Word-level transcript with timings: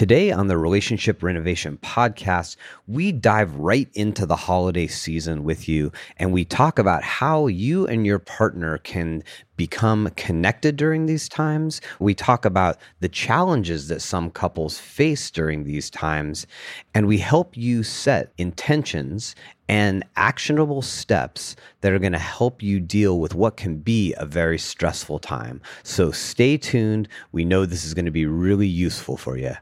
Today 0.00 0.32
on 0.32 0.46
the 0.46 0.56
Relationship 0.56 1.22
Renovation 1.22 1.76
Podcast, 1.82 2.56
we 2.86 3.12
dive 3.12 3.54
right 3.56 3.86
into 3.92 4.24
the 4.24 4.34
holiday 4.34 4.86
season 4.86 5.44
with 5.44 5.68
you 5.68 5.92
and 6.16 6.32
we 6.32 6.42
talk 6.42 6.78
about 6.78 7.02
how 7.02 7.48
you 7.48 7.86
and 7.86 8.06
your 8.06 8.18
partner 8.18 8.78
can 8.78 9.22
become 9.58 10.08
connected 10.16 10.76
during 10.76 11.04
these 11.04 11.28
times. 11.28 11.82
We 11.98 12.14
talk 12.14 12.46
about 12.46 12.78
the 13.00 13.10
challenges 13.10 13.88
that 13.88 14.00
some 14.00 14.30
couples 14.30 14.78
face 14.78 15.30
during 15.30 15.64
these 15.64 15.90
times, 15.90 16.46
and 16.94 17.06
we 17.06 17.18
help 17.18 17.54
you 17.54 17.82
set 17.82 18.32
intentions 18.38 19.34
and 19.68 20.02
actionable 20.16 20.80
steps 20.80 21.56
that 21.82 21.92
are 21.92 21.98
going 21.98 22.12
to 22.12 22.18
help 22.18 22.62
you 22.62 22.80
deal 22.80 23.20
with 23.20 23.34
what 23.34 23.58
can 23.58 23.76
be 23.76 24.14
a 24.16 24.24
very 24.24 24.58
stressful 24.58 25.18
time. 25.18 25.60
So 25.82 26.10
stay 26.10 26.56
tuned. 26.56 27.06
We 27.32 27.44
know 27.44 27.66
this 27.66 27.84
is 27.84 27.92
going 27.92 28.06
to 28.06 28.10
be 28.10 28.24
really 28.24 28.66
useful 28.66 29.18
for 29.18 29.36
you. 29.36 29.56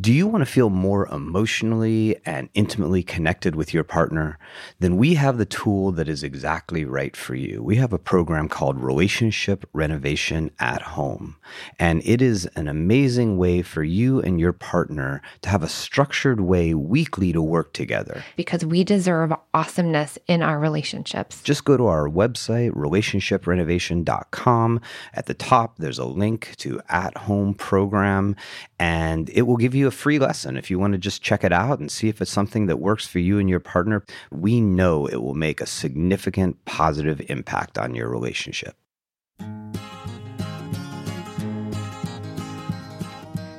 Do 0.00 0.14
you 0.14 0.26
want 0.26 0.40
to 0.40 0.50
feel 0.50 0.70
more 0.70 1.06
emotionally 1.08 2.16
and 2.24 2.48
intimately 2.54 3.02
connected 3.02 3.54
with 3.54 3.74
your 3.74 3.84
partner? 3.84 4.38
Then 4.78 4.96
we 4.96 5.12
have 5.14 5.36
the 5.36 5.44
tool 5.44 5.92
that 5.92 6.08
is 6.08 6.22
exactly 6.22 6.86
right 6.86 7.14
for 7.14 7.34
you. 7.34 7.62
We 7.62 7.76
have 7.76 7.92
a 7.92 7.98
program 7.98 8.48
called 8.48 8.80
Relationship 8.80 9.68
Renovation 9.74 10.52
at 10.58 10.80
Home. 10.80 11.36
And 11.78 12.00
it 12.06 12.22
is 12.22 12.46
an 12.56 12.66
amazing 12.66 13.36
way 13.36 13.60
for 13.60 13.82
you 13.82 14.22
and 14.22 14.40
your 14.40 14.54
partner 14.54 15.20
to 15.42 15.50
have 15.50 15.62
a 15.62 15.68
structured 15.68 16.40
way 16.40 16.72
weekly 16.72 17.34
to 17.34 17.42
work 17.42 17.74
together. 17.74 18.24
Because 18.36 18.64
we 18.64 18.84
deserve 18.84 19.34
awesomeness 19.52 20.18
in 20.26 20.40
our 20.40 20.58
relationships. 20.58 21.42
Just 21.42 21.66
go 21.66 21.76
to 21.76 21.86
our 21.86 22.08
website, 22.08 22.70
relationshiprenovation.com. 22.70 24.80
At 25.12 25.26
the 25.26 25.34
top, 25.34 25.76
there's 25.76 25.98
a 25.98 26.06
link 26.06 26.54
to 26.58 26.80
At 26.88 27.18
Home 27.18 27.52
program, 27.52 28.34
and 28.78 29.28
it 29.28 29.42
will 29.42 29.58
give 29.58 29.74
you 29.74 29.89
a 29.90 29.92
free 29.92 30.20
lesson. 30.20 30.56
If 30.56 30.70
you 30.70 30.78
want 30.78 30.92
to 30.92 30.98
just 30.98 31.20
check 31.20 31.42
it 31.42 31.52
out 31.52 31.80
and 31.80 31.90
see 31.90 32.08
if 32.08 32.22
it's 32.22 32.30
something 32.30 32.66
that 32.66 32.76
works 32.76 33.08
for 33.08 33.18
you 33.18 33.40
and 33.40 33.50
your 33.50 33.58
partner, 33.58 34.04
we 34.30 34.60
know 34.60 35.06
it 35.06 35.16
will 35.16 35.34
make 35.34 35.60
a 35.60 35.66
significant 35.66 36.64
positive 36.64 37.20
impact 37.28 37.76
on 37.76 37.96
your 37.96 38.08
relationship. 38.08 38.76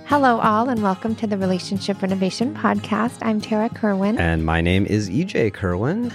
Hello, 0.06 0.39
all, 0.39 0.69
and 0.69 0.81
welcome 0.81 1.16
to 1.16 1.28
the 1.28 1.38
Relationship 1.38 2.02
Renovation 2.02 2.56
Podcast. 2.56 3.17
I'm 3.22 3.41
Tarah 3.41 3.67
Kerwin. 3.67 4.17
And 4.17 4.45
my 4.45 4.61
name 4.61 4.86
is 4.86 5.09
EJ 5.09 5.53
Kerwin. 5.53 6.13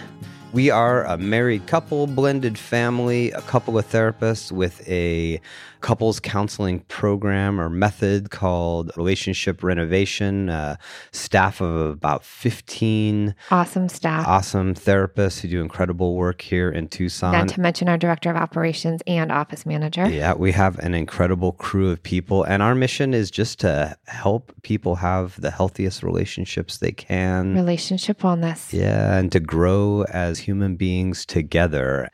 We 0.54 0.70
are 0.70 1.04
a 1.04 1.19
married 1.19 1.66
couple, 1.66 2.06
blended 2.06 2.56
family, 2.56 3.32
a 3.32 3.42
couple 3.42 3.76
of 3.76 3.86
therapists 3.86 4.50
with 4.50 4.88
a 4.88 5.42
couples 5.80 6.20
counseling 6.20 6.80
program 6.80 7.60
or 7.60 7.69
method 7.69 8.30
called 8.30 8.91
Relationship 8.96 9.62
Renovation. 9.62 10.50
Uh, 10.50 10.77
staff 11.12 11.60
of 11.60 11.91
about 11.91 12.24
15 12.24 13.34
awesome 13.50 13.88
staff, 13.88 14.27
awesome 14.27 14.74
therapists 14.74 15.41
who 15.41 15.48
do 15.48 15.60
incredible 15.60 16.14
work 16.14 16.42
here 16.42 16.70
in 16.70 16.88
Tucson. 16.88 17.32
Not 17.32 17.48
to 17.48 17.60
mention 17.60 17.88
our 17.88 17.98
director 17.98 18.30
of 18.30 18.36
operations 18.36 19.02
and 19.06 19.32
office 19.32 19.66
manager. 19.66 20.08
Yeah, 20.08 20.34
we 20.34 20.52
have 20.52 20.78
an 20.78 20.94
incredible 20.94 21.52
crew 21.52 21.91
of 21.91 22.02
people. 22.02 22.44
And 22.44 22.62
our 22.62 22.74
mission 22.74 23.14
is 23.14 23.30
just 23.30 23.60
to 23.60 23.97
help 24.06 24.52
people 24.62 24.97
have 24.97 25.41
the 25.41 25.50
healthiest 25.50 26.02
relationships 26.02 26.78
they 26.78 26.92
can. 26.92 27.54
Relationship 27.54 28.20
wellness. 28.20 28.72
Yeah, 28.72 29.16
and 29.16 29.30
to 29.32 29.41
grow 29.41 30.04
as 30.04 30.41
human 30.41 30.77
beings 30.77 31.24
together. 31.27 32.10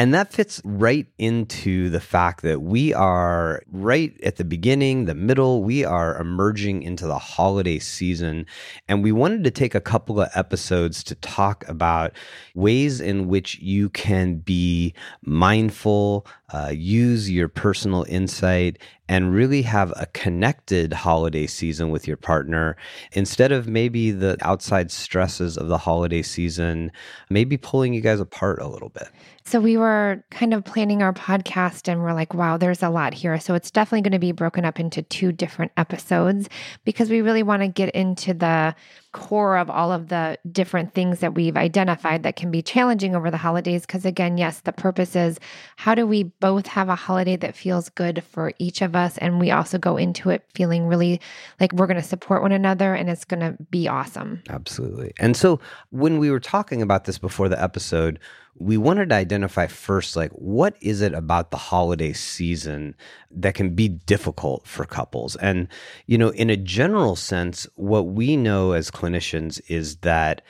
And 0.00 0.14
that 0.14 0.32
fits 0.32 0.62
right 0.64 1.06
into 1.18 1.90
the 1.90 2.00
fact 2.00 2.40
that 2.40 2.62
we 2.62 2.94
are 2.94 3.62
right 3.70 4.18
at 4.22 4.36
the 4.36 4.46
beginning, 4.46 5.04
the 5.04 5.14
middle, 5.14 5.62
we 5.62 5.84
are 5.84 6.18
emerging 6.18 6.84
into 6.84 7.06
the 7.06 7.18
holiday 7.18 7.78
season. 7.78 8.46
And 8.88 9.04
we 9.04 9.12
wanted 9.12 9.44
to 9.44 9.50
take 9.50 9.74
a 9.74 9.80
couple 9.80 10.18
of 10.18 10.30
episodes 10.34 11.04
to 11.04 11.14
talk 11.16 11.68
about 11.68 12.12
ways 12.54 13.02
in 13.02 13.28
which 13.28 13.58
you 13.58 13.90
can 13.90 14.36
be 14.36 14.94
mindful, 15.20 16.26
uh, 16.48 16.72
use 16.74 17.30
your 17.30 17.48
personal 17.48 18.06
insight, 18.08 18.78
and 19.10 19.34
really 19.34 19.62
have 19.62 19.92
a 19.96 20.06
connected 20.06 20.92
holiday 20.92 21.44
season 21.44 21.90
with 21.90 22.06
your 22.06 22.16
partner 22.16 22.76
instead 23.10 23.50
of 23.50 23.66
maybe 23.66 24.12
the 24.12 24.36
outside 24.40 24.88
stresses 24.88 25.58
of 25.58 25.66
the 25.66 25.78
holiday 25.78 26.22
season, 26.22 26.92
maybe 27.28 27.56
pulling 27.56 27.92
you 27.92 28.00
guys 28.00 28.20
apart 28.20 28.62
a 28.62 28.68
little 28.68 28.88
bit. 28.90 29.08
So 29.44 29.58
we 29.58 29.76
were 29.76 30.22
kind 30.30 30.54
of 30.54 30.64
planning 30.64 31.02
our 31.02 31.12
podcast 31.12 31.88
and 31.88 32.00
we're 32.04 32.12
like, 32.12 32.34
wow, 32.34 32.56
there's 32.56 32.84
a 32.84 32.88
lot 32.88 33.12
here. 33.12 33.40
So 33.40 33.54
it's 33.54 33.72
definitely 33.72 34.02
going 34.02 34.12
to 34.12 34.20
be 34.20 34.30
broken 34.30 34.64
up 34.64 34.78
into 34.78 35.02
two 35.02 35.32
different 35.32 35.72
episodes 35.76 36.48
because 36.84 37.10
we 37.10 37.20
really 37.20 37.42
want 37.42 37.62
to 37.62 37.68
get 37.68 37.90
into 37.90 38.32
the 38.32 38.76
core 39.12 39.56
of 39.56 39.68
all 39.68 39.90
of 39.92 40.08
the 40.08 40.38
different 40.50 40.94
things 40.94 41.20
that 41.20 41.34
we've 41.34 41.56
identified 41.56 42.22
that 42.22 42.36
can 42.36 42.50
be 42.50 42.62
challenging 42.62 43.16
over 43.16 43.30
the 43.30 43.36
holidays. 43.36 43.82
Because 43.82 44.04
again, 44.04 44.38
yes, 44.38 44.60
the 44.60 44.72
purpose 44.72 45.16
is 45.16 45.40
how 45.76 45.94
do 45.94 46.06
we 46.06 46.24
both 46.24 46.66
have 46.66 46.88
a 46.88 46.94
holiday 46.94 47.36
that 47.36 47.56
feels 47.56 47.88
good 47.88 48.22
for 48.22 48.52
each 48.58 48.82
of 48.82 48.94
us? 48.94 49.18
And 49.18 49.40
we 49.40 49.50
also 49.50 49.78
go 49.78 49.96
into 49.96 50.30
it 50.30 50.44
feeling 50.54 50.86
really 50.86 51.20
like 51.58 51.72
we're 51.72 51.86
going 51.86 52.00
to 52.00 52.06
support 52.06 52.42
one 52.42 52.52
another 52.52 52.94
and 52.94 53.10
it's 53.10 53.24
going 53.24 53.40
to 53.40 53.56
be 53.70 53.88
awesome. 53.88 54.42
Absolutely. 54.48 55.12
And 55.18 55.36
so 55.36 55.60
when 55.90 56.18
we 56.18 56.30
were 56.30 56.40
talking 56.40 56.80
about 56.82 57.04
this 57.04 57.18
before 57.18 57.48
the 57.48 57.60
episode, 57.60 58.18
we 58.60 58.76
wanted 58.76 59.08
to 59.08 59.14
identify 59.14 59.66
first 59.66 60.14
like 60.14 60.30
what 60.32 60.76
is 60.80 61.00
it 61.00 61.14
about 61.14 61.50
the 61.50 61.56
holiday 61.56 62.12
season 62.12 62.94
that 63.30 63.54
can 63.54 63.74
be 63.74 63.88
difficult 63.88 64.66
for 64.66 64.84
couples 64.84 65.34
and 65.36 65.66
you 66.06 66.18
know 66.18 66.28
in 66.30 66.50
a 66.50 66.56
general 66.56 67.16
sense 67.16 67.66
what 67.74 68.06
we 68.06 68.36
know 68.36 68.72
as 68.72 68.90
clinicians 68.90 69.60
is 69.68 69.96
that 69.98 70.42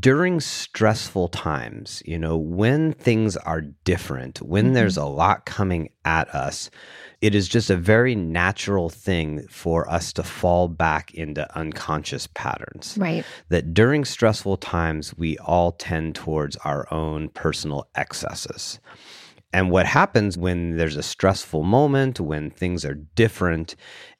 during 0.00 0.40
stressful 0.40 1.28
times 1.28 2.02
you 2.04 2.18
know 2.18 2.36
when 2.36 2.92
things 2.92 3.36
are 3.36 3.60
different 3.60 4.42
when 4.42 4.66
mm-hmm. 4.66 4.74
there's 4.74 4.96
a 4.96 5.04
lot 5.04 5.46
coming 5.46 5.88
at 6.04 6.28
us 6.34 6.68
it 7.20 7.34
is 7.34 7.48
just 7.48 7.70
a 7.70 7.76
very 7.76 8.14
natural 8.14 8.88
thing 8.88 9.46
for 9.48 9.88
us 9.90 10.12
to 10.14 10.22
fall 10.22 10.68
back 10.68 11.14
into 11.14 11.56
unconscious 11.56 12.26
patterns. 12.34 12.96
Right. 12.98 13.24
That 13.48 13.72
during 13.72 14.04
stressful 14.04 14.58
times, 14.58 15.16
we 15.16 15.38
all 15.38 15.72
tend 15.72 16.14
towards 16.14 16.56
our 16.58 16.92
own 16.92 17.30
personal 17.30 17.88
excesses. 17.94 18.80
And 19.52 19.70
what 19.70 19.86
happens 19.86 20.36
when 20.36 20.76
there's 20.76 20.96
a 20.96 21.02
stressful 21.02 21.62
moment, 21.62 22.20
when 22.20 22.50
things 22.50 22.84
are 22.84 22.94
different, 22.94 23.76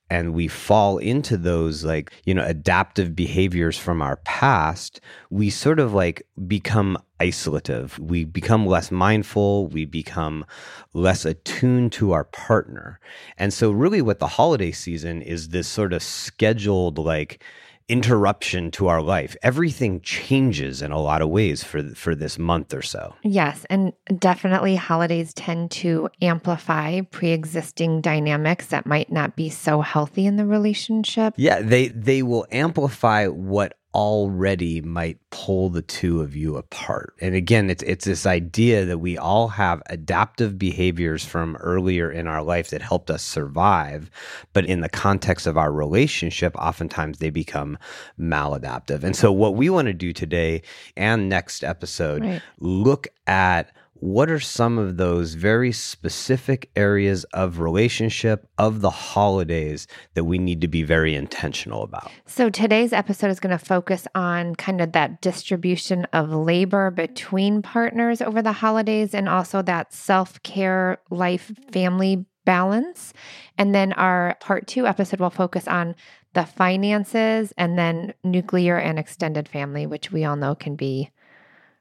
and 0.08 0.34
we 0.34 0.48
fall 0.48 0.98
into 0.98 1.36
those 1.36 1.84
like 1.84 2.12
you 2.24 2.34
know 2.34 2.44
adaptive 2.44 3.14
behaviors 3.16 3.76
from 3.78 4.00
our 4.00 4.16
past 4.16 5.00
we 5.30 5.50
sort 5.50 5.78
of 5.78 5.92
like 5.92 6.26
become 6.46 6.98
isolative. 7.20 7.98
We 7.98 8.24
become 8.24 8.66
less 8.66 8.90
mindful. 8.90 9.68
We 9.68 9.84
become 9.84 10.44
less 10.92 11.24
attuned 11.24 11.92
to 11.92 12.12
our 12.12 12.24
partner. 12.24 13.00
And 13.38 13.52
so 13.52 13.70
really 13.70 14.02
what 14.02 14.18
the 14.18 14.26
holiday 14.26 14.72
season 14.72 15.22
is 15.22 15.48
this 15.48 15.68
sort 15.68 15.92
of 15.92 16.02
scheduled 16.02 16.98
like 16.98 17.42
interruption 17.88 18.70
to 18.72 18.88
our 18.88 19.00
life. 19.00 19.36
Everything 19.42 20.00
changes 20.00 20.82
in 20.82 20.90
a 20.90 21.00
lot 21.00 21.22
of 21.22 21.28
ways 21.28 21.62
for 21.62 21.82
for 21.94 22.14
this 22.14 22.38
month 22.38 22.74
or 22.74 22.82
so. 22.82 23.14
Yes, 23.22 23.64
and 23.70 23.92
definitely 24.18 24.76
holidays 24.76 25.32
tend 25.34 25.70
to 25.72 26.08
amplify 26.20 27.00
pre-existing 27.02 28.00
dynamics 28.00 28.66
that 28.66 28.86
might 28.86 29.10
not 29.12 29.36
be 29.36 29.48
so 29.48 29.80
healthy 29.80 30.26
in 30.26 30.36
the 30.36 30.46
relationship. 30.46 31.34
Yeah, 31.36 31.60
they 31.60 31.88
they 31.88 32.22
will 32.22 32.46
amplify 32.50 33.26
what 33.26 33.78
already 33.96 34.82
might 34.82 35.18
pull 35.30 35.70
the 35.70 35.80
two 35.80 36.20
of 36.20 36.36
you 36.36 36.58
apart. 36.58 37.14
And 37.22 37.34
again, 37.34 37.70
it's 37.70 37.82
it's 37.84 38.04
this 38.04 38.26
idea 38.26 38.84
that 38.84 38.98
we 38.98 39.16
all 39.16 39.48
have 39.48 39.82
adaptive 39.86 40.58
behaviors 40.58 41.24
from 41.24 41.56
earlier 41.56 42.10
in 42.10 42.26
our 42.26 42.42
life 42.42 42.68
that 42.70 42.82
helped 42.82 43.10
us 43.10 43.22
survive, 43.22 44.10
but 44.52 44.66
in 44.66 44.82
the 44.82 44.90
context 44.90 45.46
of 45.46 45.56
our 45.56 45.72
relationship, 45.72 46.54
oftentimes 46.56 47.20
they 47.20 47.30
become 47.30 47.78
maladaptive. 48.20 49.02
And 49.02 49.16
so 49.16 49.32
what 49.32 49.54
we 49.54 49.70
want 49.70 49.86
to 49.86 49.94
do 49.94 50.12
today 50.12 50.60
and 50.94 51.30
next 51.30 51.64
episode 51.64 52.22
right. 52.22 52.42
look 52.60 53.08
at 53.26 53.72
what 54.00 54.30
are 54.30 54.40
some 54.40 54.78
of 54.78 54.96
those 54.96 55.34
very 55.34 55.72
specific 55.72 56.70
areas 56.76 57.24
of 57.32 57.60
relationship 57.60 58.46
of 58.58 58.80
the 58.80 58.90
holidays 58.90 59.86
that 60.14 60.24
we 60.24 60.38
need 60.38 60.60
to 60.60 60.68
be 60.68 60.82
very 60.82 61.14
intentional 61.14 61.82
about? 61.82 62.10
So, 62.26 62.50
today's 62.50 62.92
episode 62.92 63.30
is 63.30 63.40
going 63.40 63.56
to 63.56 63.64
focus 63.64 64.06
on 64.14 64.54
kind 64.56 64.80
of 64.80 64.92
that 64.92 65.20
distribution 65.20 66.04
of 66.12 66.30
labor 66.30 66.90
between 66.90 67.62
partners 67.62 68.20
over 68.20 68.42
the 68.42 68.52
holidays 68.52 69.14
and 69.14 69.28
also 69.28 69.62
that 69.62 69.92
self 69.92 70.42
care, 70.42 70.98
life, 71.10 71.52
family 71.72 72.24
balance. 72.44 73.12
And 73.58 73.74
then 73.74 73.92
our 73.94 74.36
part 74.40 74.66
two 74.66 74.86
episode 74.86 75.20
will 75.20 75.30
focus 75.30 75.66
on 75.66 75.94
the 76.32 76.44
finances 76.44 77.52
and 77.56 77.78
then 77.78 78.12
nuclear 78.22 78.76
and 78.76 78.98
extended 78.98 79.48
family, 79.48 79.86
which 79.86 80.12
we 80.12 80.24
all 80.24 80.36
know 80.36 80.54
can 80.54 80.76
be 80.76 81.10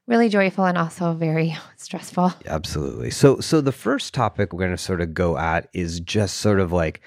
really 0.06 0.28
joyful 0.28 0.64
and 0.64 0.78
also 0.78 1.12
very 1.12 1.56
stressful. 1.76 2.32
Absolutely. 2.46 3.10
So 3.10 3.40
so 3.40 3.60
the 3.60 3.72
first 3.72 4.14
topic 4.14 4.52
we're 4.52 4.60
going 4.60 4.70
to 4.70 4.78
sort 4.78 5.00
of 5.00 5.14
go 5.14 5.36
at 5.36 5.68
is 5.72 6.00
just 6.00 6.38
sort 6.38 6.60
of 6.60 6.72
like 6.72 7.00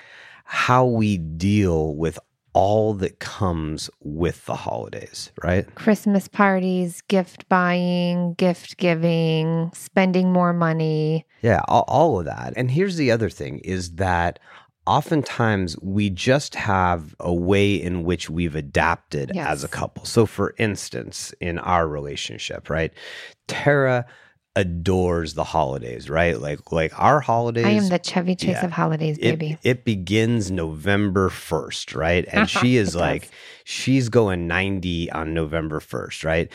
how 0.46 0.86
we 0.86 1.18
deal 1.18 1.96
with 1.96 2.19
all 2.54 2.94
that 2.96 3.19
comes 3.19 3.90
with 4.01 4.46
the 4.46 4.56
holidays, 4.56 5.31
right? 5.44 5.74
Christmas 5.75 6.28
parties, 6.28 7.01
gift 7.01 7.48
buying, 7.48 8.34
gift 8.34 8.78
giving, 8.78 9.72
spending 9.74 10.34
more 10.34 10.52
money. 10.52 11.25
Yeah, 11.42 11.62
all, 11.68 11.86
all 11.88 12.19
of 12.19 12.25
that. 12.25 12.54
And 12.56 12.72
here's 12.72 12.98
the 12.98 13.12
other 13.12 13.30
thing 13.30 13.60
is 13.60 13.95
that 13.95 14.40
oftentimes 14.90 15.78
we 15.82 16.10
just 16.10 16.56
have 16.56 17.16
a 17.20 17.34
way 17.34 17.76
in 17.76 18.04
which 18.04 18.30
we've 18.30 18.56
adapted 18.56 19.32
Yes. 19.34 19.48
as 19.48 19.64
a 19.64 19.68
couple. 19.68 20.06
So, 20.06 20.26
for 20.26 20.56
instance, 20.58 21.34
in 21.40 21.60
our 21.60 21.88
relationship, 21.88 22.70
right? 22.70 22.92
Tarah 23.48 24.06
adores 24.56 25.36
the 25.36 25.44
holidays, 25.44 26.10
right? 26.10 26.40
Like, 26.40 26.72
like 26.72 26.92
our 27.00 27.20
holidays. 27.22 27.66
I 27.66 27.70
am 27.72 27.88
the 27.88 28.00
Chevy 28.00 28.36
Chase 28.36 28.50
yeah. 28.50 28.66
of 28.66 28.72
holidays, 28.72 29.18
baby. 29.20 29.58
it 29.64 29.86
begins 29.86 30.50
November 30.52 31.30
1st, 31.30 31.96
right? 31.96 32.26
And 32.32 32.50
she 32.58 32.76
It 32.78 32.82
is 32.82 32.88
does. 32.90 32.96
like, 32.96 33.30
she's 33.64 34.10
going 34.10 34.48
90 34.48 35.12
on 35.12 35.34
November 35.34 35.80
1st, 35.80 36.26
right? 36.26 36.52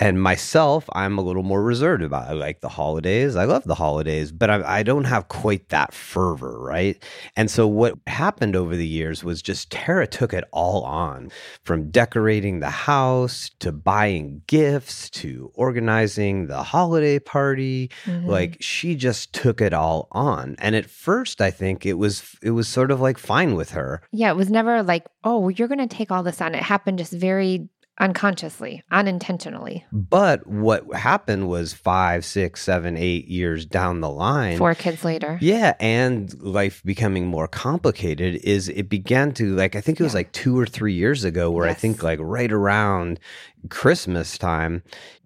And 0.00 0.20
myself, 0.20 0.88
I'm 0.92 1.18
a 1.18 1.22
little 1.22 1.44
more 1.44 1.62
reserved 1.62 2.02
about 2.02 2.26
it. 2.28 2.30
I 2.30 2.34
like 2.34 2.60
the 2.60 2.68
holidays. 2.68 3.36
I 3.36 3.44
love 3.44 3.62
the 3.64 3.76
holidays, 3.76 4.32
but 4.32 4.50
I, 4.50 4.78
I 4.78 4.82
don't 4.82 5.04
have 5.04 5.28
quite 5.28 5.68
that 5.68 5.94
fervor, 5.94 6.58
right? 6.60 7.00
And 7.36 7.48
so 7.48 7.68
what 7.68 7.94
happened 8.08 8.56
over 8.56 8.74
the 8.74 8.86
years 8.86 9.22
was 9.22 9.40
just 9.40 9.70
Tarah 9.70 10.08
took 10.08 10.32
it 10.32 10.42
all 10.52 10.82
on 10.82 11.30
from 11.62 11.90
decorating 11.90 12.58
the 12.58 12.70
house 12.70 13.50
to 13.60 13.70
buying 13.70 14.42
gifts 14.48 15.10
to 15.10 15.52
organizing 15.54 16.46
the 16.48 16.62
holiday 16.62 17.18
party 17.18 17.90
Mhm. 18.06 18.26
like 18.26 18.56
she 18.60 18.94
just 18.96 19.32
took 19.32 19.60
it 19.60 19.72
all 19.72 20.08
on 20.12 20.56
and 20.58 20.74
at 20.74 20.88
first 20.90 21.40
i 21.40 21.50
think 21.50 21.84
it 21.86 21.94
was 21.94 22.36
it 22.42 22.50
was 22.50 22.66
sort 22.68 22.90
of 22.90 23.00
like 23.00 23.18
fine 23.18 23.54
with 23.54 23.70
her 23.70 24.02
yeah, 24.12 24.30
it 24.30 24.36
was 24.36 24.50
never 24.50 24.82
like, 24.82 25.04
oh, 25.24 25.48
you're 25.48 25.68
going 25.68 25.86
to 25.86 25.86
take 25.96 26.10
all 26.10 26.22
this 26.22 26.40
on. 26.40 26.54
It 26.54 26.62
happened 26.62 26.98
just 26.98 27.12
very 27.12 27.68
unconsciously, 28.00 28.82
unintentionally. 28.90 29.84
but 29.92 30.46
what 30.46 30.84
happened 30.94 31.48
was 31.48 31.72
five 31.72 32.24
six 32.24 32.60
seven 32.62 32.96
eight 32.96 33.28
years 33.28 33.64
down 33.66 34.00
the 34.00 34.10
line 34.10 34.58
Four 34.58 34.74
kids 34.74 35.04
later. 35.04 35.38
yeah 35.40 35.74
and 35.80 36.34
life 36.42 36.82
becoming 36.84 37.26
more 37.26 37.46
complicated 37.48 38.36
is 38.42 38.68
it 38.68 38.88
began 38.88 39.32
to 39.34 39.54
like 39.54 39.76
i 39.76 39.80
think 39.80 40.00
it 40.00 40.02
was 40.02 40.12
Yeah. 40.12 40.18
like 40.18 40.32
two 40.32 40.58
or 40.58 40.66
three 40.66 40.94
years 40.94 41.24
ago 41.24 41.50
where 41.50 41.68
i 41.68 41.74
think 41.74 42.02
like 42.02 42.18
right 42.20 42.50
around 42.52 43.20
christmas 43.68 44.36
time 44.38 44.82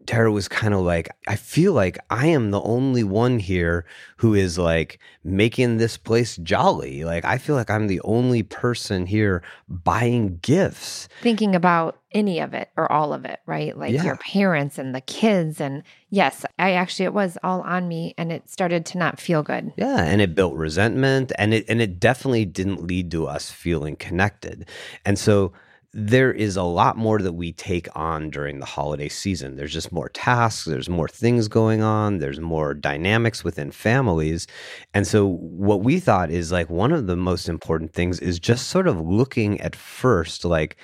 Tarah 0.08 0.32
was 0.32 0.48
kind 0.48 0.72
of 0.72 0.80
like, 0.80 1.10
I 1.26 1.36
feel 1.36 1.74
like 1.74 1.98
I 2.08 2.28
am 2.28 2.50
the 2.50 2.62
only 2.62 3.04
one 3.04 3.38
here 3.38 3.84
who 4.16 4.32
is 4.32 4.58
like 4.58 4.98
making 5.22 5.76
this 5.76 5.98
place 5.98 6.38
jolly. 6.38 7.04
Like, 7.04 7.26
I 7.26 7.36
feel 7.36 7.54
like 7.54 7.68
I'm 7.68 7.88
the 7.88 8.00
only 8.00 8.42
person 8.42 9.04
here 9.04 9.42
buying 9.68 10.38
gifts. 10.40 11.10
Thinking 11.20 11.54
about 11.54 11.98
any 12.12 12.40
of 12.40 12.54
it 12.54 12.70
or 12.78 12.90
all 12.90 13.12
of 13.12 13.26
it, 13.26 13.40
right? 13.44 13.76
Like 13.76 13.92
Yeah. 13.92 14.04
your 14.04 14.16
parents 14.16 14.78
and 14.78 14.94
the 14.94 15.02
kids. 15.02 15.60
And 15.60 15.82
yes, 16.08 16.46
I 16.58 16.72
actually, 16.72 17.04
it 17.04 17.12
was 17.12 17.36
all 17.42 17.60
on 17.60 17.86
me 17.86 18.14
and 18.16 18.32
it 18.32 18.48
started 18.48 18.86
to 18.86 18.98
not 18.98 19.20
feel 19.20 19.42
good. 19.42 19.74
Yeah, 19.76 20.02
and 20.02 20.22
it 20.22 20.34
built 20.34 20.54
resentment 20.54 21.32
and 21.36 21.52
it 21.52 21.66
and 21.68 21.82
it 21.82 22.00
definitely 22.00 22.46
didn't 22.46 22.82
lead 22.82 23.10
to 23.10 23.26
us 23.26 23.50
feeling 23.50 23.94
connected. 23.94 24.66
And 25.04 25.18
so 25.18 25.52
there 25.92 26.32
is 26.32 26.56
a 26.56 26.62
lot 26.62 26.96
more 26.96 27.18
that 27.18 27.32
we 27.32 27.52
take 27.52 27.88
on 27.96 28.28
during 28.30 28.58
the 28.58 28.66
holiday 28.66 29.08
season. 29.08 29.56
There's 29.56 29.72
just 29.72 29.90
more 29.90 30.10
tasks, 30.10 30.66
there's 30.66 30.88
more 30.88 31.08
things 31.08 31.48
going 31.48 31.82
on, 31.82 32.18
there's 32.18 32.40
more 32.40 32.74
dynamics 32.74 33.42
within 33.42 33.70
families. 33.70 34.46
And 34.92 35.06
so 35.06 35.26
what 35.26 35.82
we 35.82 35.98
thought 35.98 36.30
is 36.30 36.52
like 36.52 36.68
one 36.68 36.92
of 36.92 37.06
the 37.06 37.16
most 37.16 37.48
important 37.48 37.94
things 37.94 38.20
is 38.20 38.38
just 38.38 38.68
sort 38.68 38.86
of 38.86 39.00
looking 39.00 39.60
at 39.60 39.74
first 39.74 40.44
like 40.44 40.76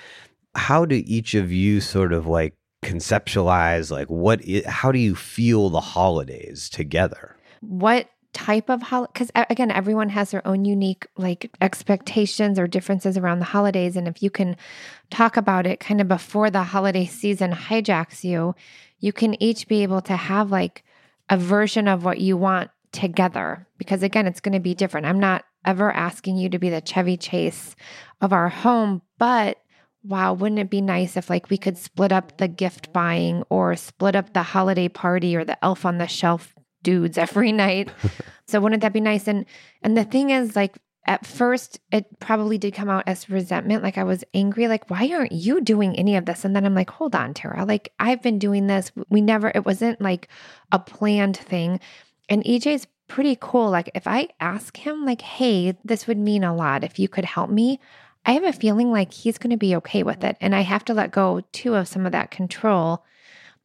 how 0.55 0.85
do 0.85 1.03
each 1.05 1.33
of 1.35 1.51
you 1.51 1.81
sort 1.81 2.13
of 2.13 2.25
like 2.25 2.55
conceptualize 2.83 3.91
like 3.91 4.07
what 4.07 4.41
how 4.65 4.91
do 4.91 4.99
you 4.99 5.15
feel 5.15 5.69
the 5.69 5.81
holidays 5.81 6.69
together? 6.69 7.35
what 7.61 8.09
type 8.35 8.69
of 8.69 8.81
holiday 8.81 9.09
because 9.13 9.31
again 9.49 9.71
everyone 9.71 10.09
has 10.09 10.31
their 10.31 10.45
own 10.45 10.65
unique 10.65 11.07
like 11.15 11.49
expectations 11.61 12.59
or 12.59 12.67
differences 12.67 13.17
around 13.17 13.39
the 13.39 13.45
holidays 13.45 13.95
and 13.95 14.09
if 14.09 14.21
you 14.21 14.29
can 14.29 14.57
talk 15.09 15.37
about 15.37 15.65
it 15.65 15.79
kind 15.79 16.01
of 16.01 16.07
before 16.09 16.51
the 16.51 16.63
holiday 16.63 17.05
season 17.05 17.53
hijacks 17.53 18.25
you 18.25 18.53
you 18.99 19.13
can 19.13 19.41
each 19.41 19.67
be 19.67 19.83
able 19.83 20.01
to 20.01 20.15
have 20.15 20.51
like 20.51 20.83
a 21.29 21.37
version 21.37 21.87
of 21.87 22.03
what 22.03 22.19
you 22.19 22.35
want 22.35 22.69
together 22.91 23.67
because 23.77 24.01
again 24.01 24.25
it's 24.25 24.39
going 24.39 24.53
to 24.53 24.59
be 24.59 24.73
different. 24.73 25.05
I'm 25.05 25.19
not 25.19 25.43
ever 25.65 25.91
asking 25.91 26.37
you 26.37 26.49
to 26.49 26.59
be 26.59 26.69
the 26.69 26.81
chevy 26.81 27.17
chase 27.17 27.75
of 28.21 28.31
our 28.31 28.49
home 28.49 29.01
but 29.17 29.61
wow 30.03 30.33
wouldn't 30.33 30.59
it 30.59 30.69
be 30.69 30.81
nice 30.81 31.17
if 31.17 31.29
like 31.29 31.49
we 31.49 31.57
could 31.57 31.77
split 31.77 32.11
up 32.11 32.37
the 32.37 32.47
gift 32.47 32.93
buying 32.93 33.43
or 33.49 33.75
split 33.75 34.15
up 34.15 34.33
the 34.33 34.43
holiday 34.43 34.87
party 34.87 35.35
or 35.35 35.43
the 35.43 35.63
elf 35.63 35.85
on 35.85 35.97
the 35.97 36.07
shelf 36.07 36.54
dudes 36.85 37.17
every 37.17 37.51
night. 37.51 37.89
so 38.47 38.61
wouldn't 38.61 38.83
that 38.83 38.93
be 38.93 39.01
nice? 39.01 39.27
And 39.27 39.45
and 39.81 39.97
the 39.97 40.05
thing 40.05 40.29
is 40.29 40.55
like 40.55 40.77
at 41.07 41.25
first 41.25 41.79
it 41.91 42.05
probably 42.19 42.57
did 42.57 42.73
come 42.73 42.89
out 42.89 43.03
as 43.05 43.29
resentment 43.29 43.83
like 43.83 43.97
I 43.97 44.03
was 44.03 44.23
angry 44.33 44.67
like 44.67 44.89
why 44.89 45.11
aren't 45.13 45.33
you 45.33 45.59
doing 45.59 45.95
any 45.97 46.15
of 46.15 46.25
this? 46.25 46.45
And 46.45 46.55
then 46.55 46.65
I'm 46.65 46.75
like 46.75 46.89
hold 46.89 47.15
on 47.15 47.33
Tarah 47.33 47.65
like 47.65 47.91
I've 47.99 48.21
been 48.21 48.39
doing 48.39 48.67
this 48.67 48.91
we 49.09 49.19
never 49.19 49.51
it 49.53 49.65
wasn't 49.65 49.99
like 49.99 50.29
a 50.71 50.79
planned 50.79 51.37
thing. 51.37 51.81
And 52.29 52.43
EJ's 52.43 52.87
pretty 53.07 53.37
cool 53.39 53.69
like 53.69 53.89
if 53.93 54.07
I 54.07 54.29
ask 54.39 54.77
him 54.77 55.05
like 55.05 55.21
hey 55.21 55.75
this 55.83 56.07
would 56.07 56.17
mean 56.17 56.43
a 56.43 56.55
lot 56.55 56.83
if 56.83 56.97
you 56.97 57.07
could 57.07 57.25
help 57.25 57.49
me 57.49 57.79
I 58.25 58.31
have 58.33 58.43
a 58.43 58.53
feeling 58.53 58.91
like 58.91 59.13
he's 59.13 59.37
going 59.37 59.51
to 59.51 59.57
be 59.57 59.75
okay 59.75 60.01
with 60.01 60.23
it 60.23 60.37
and 60.41 60.55
I 60.55 60.61
have 60.61 60.83
to 60.85 60.95
let 60.95 61.11
go 61.11 61.41
too 61.51 61.75
of 61.75 61.87
some 61.87 62.07
of 62.07 62.11
that 62.13 62.31
control 62.31 63.03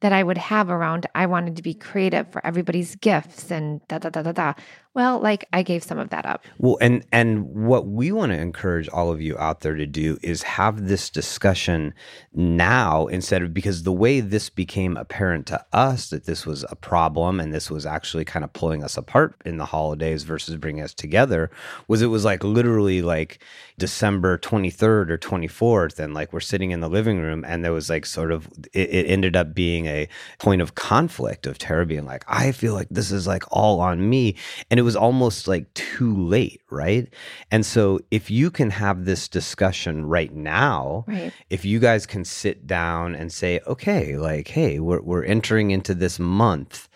that 0.00 0.12
I 0.12 0.22
would 0.22 0.38
have 0.38 0.70
around 0.70 1.06
I 1.14 1.26
wanted 1.26 1.56
to 1.56 1.62
be 1.62 1.74
creative 1.74 2.30
for 2.32 2.44
everybody's 2.44 2.96
gifts 2.96 3.50
and 3.50 3.86
da 3.88 3.98
da 3.98 4.10
da 4.10 4.22
da 4.22 4.32
da. 4.32 4.54
Well, 4.92 5.20
like 5.20 5.46
I 5.52 5.62
gave 5.62 5.84
some 5.84 5.98
of 5.98 6.10
that 6.10 6.26
up. 6.26 6.44
Well, 6.58 6.76
and 6.80 7.06
and 7.12 7.44
what 7.44 7.86
we 7.86 8.10
want 8.10 8.32
to 8.32 8.38
encourage 8.38 8.88
all 8.88 9.12
of 9.12 9.20
you 9.20 9.38
out 9.38 9.60
there 9.60 9.76
to 9.76 9.86
do 9.86 10.18
is 10.20 10.42
have 10.42 10.88
this 10.88 11.10
discussion 11.10 11.94
now 12.34 13.06
instead 13.06 13.42
of 13.42 13.54
because 13.54 13.84
the 13.84 13.92
way 13.92 14.18
this 14.18 14.50
became 14.50 14.96
apparent 14.96 15.46
to 15.46 15.64
us 15.72 16.10
that 16.10 16.24
this 16.24 16.44
was 16.44 16.64
a 16.70 16.74
problem 16.74 17.38
and 17.38 17.54
this 17.54 17.70
was 17.70 17.86
actually 17.86 18.24
kind 18.24 18.44
of 18.44 18.52
pulling 18.52 18.82
us 18.82 18.96
apart 18.96 19.36
in 19.44 19.58
the 19.58 19.64
holidays 19.66 20.24
versus 20.24 20.56
bringing 20.56 20.82
us 20.82 20.92
together 20.92 21.52
was 21.86 22.02
it 22.02 22.06
was 22.06 22.24
like 22.24 22.42
literally 22.42 23.00
like 23.00 23.40
December 23.78 24.38
23rd 24.38 25.10
or 25.10 25.18
24th 25.18 26.00
and 26.00 26.14
like 26.14 26.32
we're 26.32 26.40
sitting 26.40 26.72
in 26.72 26.80
the 26.80 26.88
living 26.90 27.20
room 27.20 27.44
and 27.46 27.64
there 27.64 27.72
was 27.72 27.88
like 27.88 28.04
sort 28.04 28.32
of 28.32 28.48
it, 28.72 28.90
it 28.90 29.06
ended 29.06 29.36
up 29.36 29.54
being 29.54 29.86
a 29.86 30.08
point 30.40 30.60
of 30.60 30.74
conflict 30.74 31.46
of 31.46 31.58
Tarah 31.58 31.86
being 31.86 32.06
like 32.06 32.24
I 32.26 32.50
feel 32.50 32.74
like 32.74 32.88
this 32.90 33.12
is 33.12 33.28
like 33.28 33.44
all 33.52 33.78
on 33.80 34.08
me 34.10 34.34
and 34.68 34.79
it 34.80 34.84
was 34.90 34.96
almost 34.96 35.46
like 35.46 35.72
too 35.74 36.14
late 36.36 36.60
right 36.70 37.06
and 37.50 37.64
so 37.66 38.00
if 38.10 38.30
you 38.30 38.50
can 38.50 38.70
have 38.70 39.04
this 39.04 39.28
discussion 39.28 40.06
right 40.06 40.34
now 40.34 41.04
Right. 41.06 41.32
if 41.50 41.64
you 41.64 41.78
guys 41.78 42.06
can 42.06 42.24
sit 42.24 42.66
down 42.66 43.14
and 43.14 43.30
say 43.32 43.60
okay 43.66 44.16
like 44.16 44.48
hey 44.48 44.80
we're, 44.80 45.02
we're 45.02 45.24
entering 45.24 45.70
into 45.70 45.94
this 45.94 46.18
month 46.18 46.88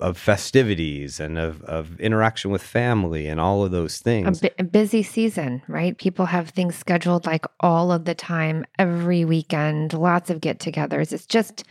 of 0.00 0.16
festivities 0.16 1.20
and 1.20 1.38
of, 1.38 1.62
of 1.64 2.00
interaction 2.00 2.50
with 2.50 2.62
family 2.62 3.26
and 3.26 3.38
all 3.38 3.64
of 3.64 3.70
those 3.70 4.00
A, 4.00 4.02
things 4.02 4.40
bu- 4.40 4.48
a 4.58 4.64
busy 4.64 5.02
season, 5.02 5.60
right? 5.68 5.96
People 5.98 6.24
have 6.24 6.48
things 6.50 6.74
scheduled 6.74 7.26
like 7.26 7.44
all 7.60 7.92
of 7.92 8.06
the 8.06 8.14
time, 8.14 8.64
every 8.78 9.26
weekend, 9.26 9.92
lots 9.92 10.30
of 10.30 10.40
get 10.40 10.58
togethers. 10.58 11.12
It's 11.12 11.26
just, 11.26 11.64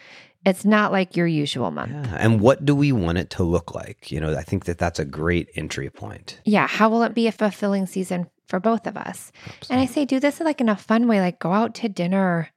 it's 0.46 0.64
not 0.64 0.92
like 0.92 1.16
your 1.16 1.28
usual 1.28 1.72
month. 1.72 1.92
Yeah. 1.92 2.18
And 2.18 2.40
what 2.40 2.66
do 2.66 2.76
we 2.76 2.92
want 2.92 3.18
it 3.18 3.30
to 3.32 3.44
look 3.44 3.76
like? 3.76 4.12
You 4.12 4.22
know, 4.22 4.36
I 4.36 4.44
think 4.44 4.66
that 4.66 4.78
that's 4.78 5.00
a 5.00 5.06
great 5.06 5.50
entry 5.56 5.90
point. 5.90 6.40
Yeah. 6.46 6.68
How 6.68 6.90
will 6.90 7.04
it 7.04 7.14
be 7.14 7.28
a 7.28 7.32
fulfilling 7.32 7.86
season 7.88 8.30
for 8.48 8.60
both 8.60 8.88
of 8.88 8.96
us? 8.96 9.32
And 9.70 9.80
I 9.80 9.86
say, 9.86 10.06
do 10.06 10.20
this 10.20 10.40
like 10.40 10.62
in 10.62 10.70
a 10.70 10.78
fun 10.78 11.08
way, 11.08 11.20
like 11.20 11.40
go 11.40 11.52
out 11.52 11.76
to 11.76 11.90
dinner, 11.90 12.50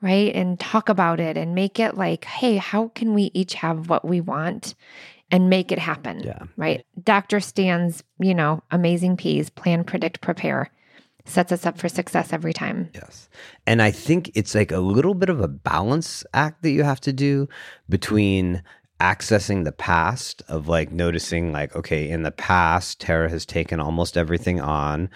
right? 0.00 0.34
And 0.34 0.58
talk 0.60 0.88
about 0.88 1.18
it 1.18 1.36
and 1.36 1.54
make 1.54 1.80
it 1.80 1.96
like, 1.96 2.24
hey, 2.24 2.56
how 2.58 2.88
can 2.88 3.12
we 3.12 3.30
each 3.34 3.54
have 3.54 3.88
what 3.88 4.04
we 4.04 4.20
want 4.20 4.74
and 5.30 5.50
make 5.50 5.72
it 5.72 5.80
happen? 5.80 6.20
Yeah. 6.20 6.44
Right. 6.56 6.86
Dr. 7.02 7.40
Stan's, 7.40 8.04
you 8.20 8.34
know, 8.34 8.62
amazing 8.70 9.16
peas, 9.16 9.50
plan, 9.50 9.82
predict, 9.82 10.20
prepare 10.20 10.70
sets 11.26 11.52
us 11.52 11.66
up 11.66 11.78
for 11.78 11.88
success 11.88 12.32
every 12.32 12.52
time. 12.52 12.88
Yes. 12.94 13.28
And 13.66 13.82
I 13.82 13.90
think 13.90 14.30
it's 14.34 14.54
like 14.54 14.72
a 14.72 14.78
little 14.80 15.14
bit 15.14 15.28
of 15.28 15.40
a 15.40 15.48
balance 15.48 16.24
act 16.32 16.62
that 16.62 16.70
you 16.70 16.82
have 16.84 17.00
to 17.00 17.12
do 17.12 17.48
between 17.88 18.62
accessing 18.98 19.64
the 19.64 19.72
past 19.72 20.42
of 20.48 20.68
like 20.68 20.90
noticing 20.90 21.52
like 21.52 21.76
okay 21.76 22.08
in 22.08 22.22
the 22.22 22.30
past 22.30 22.98
Tarah 22.98 23.28
has 23.28 23.44
taken 23.44 23.78
almost 23.78 24.16
everything 24.16 24.58
on 24.58 25.10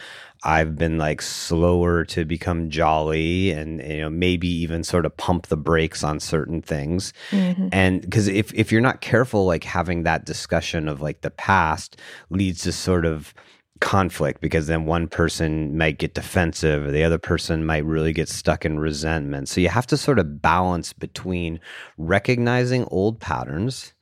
I've 0.44 0.76
been 0.76 0.98
like 0.98 1.22
slower 1.22 2.04
to 2.06 2.26
become 2.26 2.68
jolly 2.68 3.50
and 3.52 3.80
you 3.80 4.02
know 4.02 4.10
maybe 4.10 4.48
even 4.48 4.84
sort 4.84 5.06
of 5.06 5.16
pump 5.16 5.46
the 5.46 5.56
brakes 5.56 6.04
on 6.04 6.20
certain 6.20 6.60
things 6.60 7.14
Mhm. 7.30 7.70
and 7.72 8.02
because 8.02 8.28
if 8.28 8.52
if 8.52 8.70
you're 8.70 8.82
not 8.82 9.00
careful 9.00 9.46
like 9.46 9.64
having 9.64 10.02
that 10.02 10.26
discussion 10.26 10.86
of 10.86 11.00
like 11.00 11.22
the 11.22 11.30
past 11.30 11.96
leads 12.28 12.60
to 12.64 12.72
sort 12.72 13.06
of 13.06 13.32
conflict 13.80 14.40
because 14.40 14.66
then 14.66 14.86
one 14.86 15.08
person 15.08 15.76
might 15.76 15.98
get 15.98 16.14
defensive 16.14 16.86
or 16.86 16.90
the 16.90 17.04
other 17.04 17.18
person 17.18 17.64
might 17.64 17.84
really 17.84 18.12
get 18.12 18.28
stuck 18.28 18.64
in 18.64 18.78
resentment. 18.78 19.48
So 19.48 19.60
you 19.60 19.68
have 19.68 19.86
to 19.88 19.96
sort 19.96 20.18
of 20.18 20.40
balance 20.40 20.92
between 20.92 21.60
recognizing 21.98 22.84
old 22.90 23.20
patterns, 23.20 23.92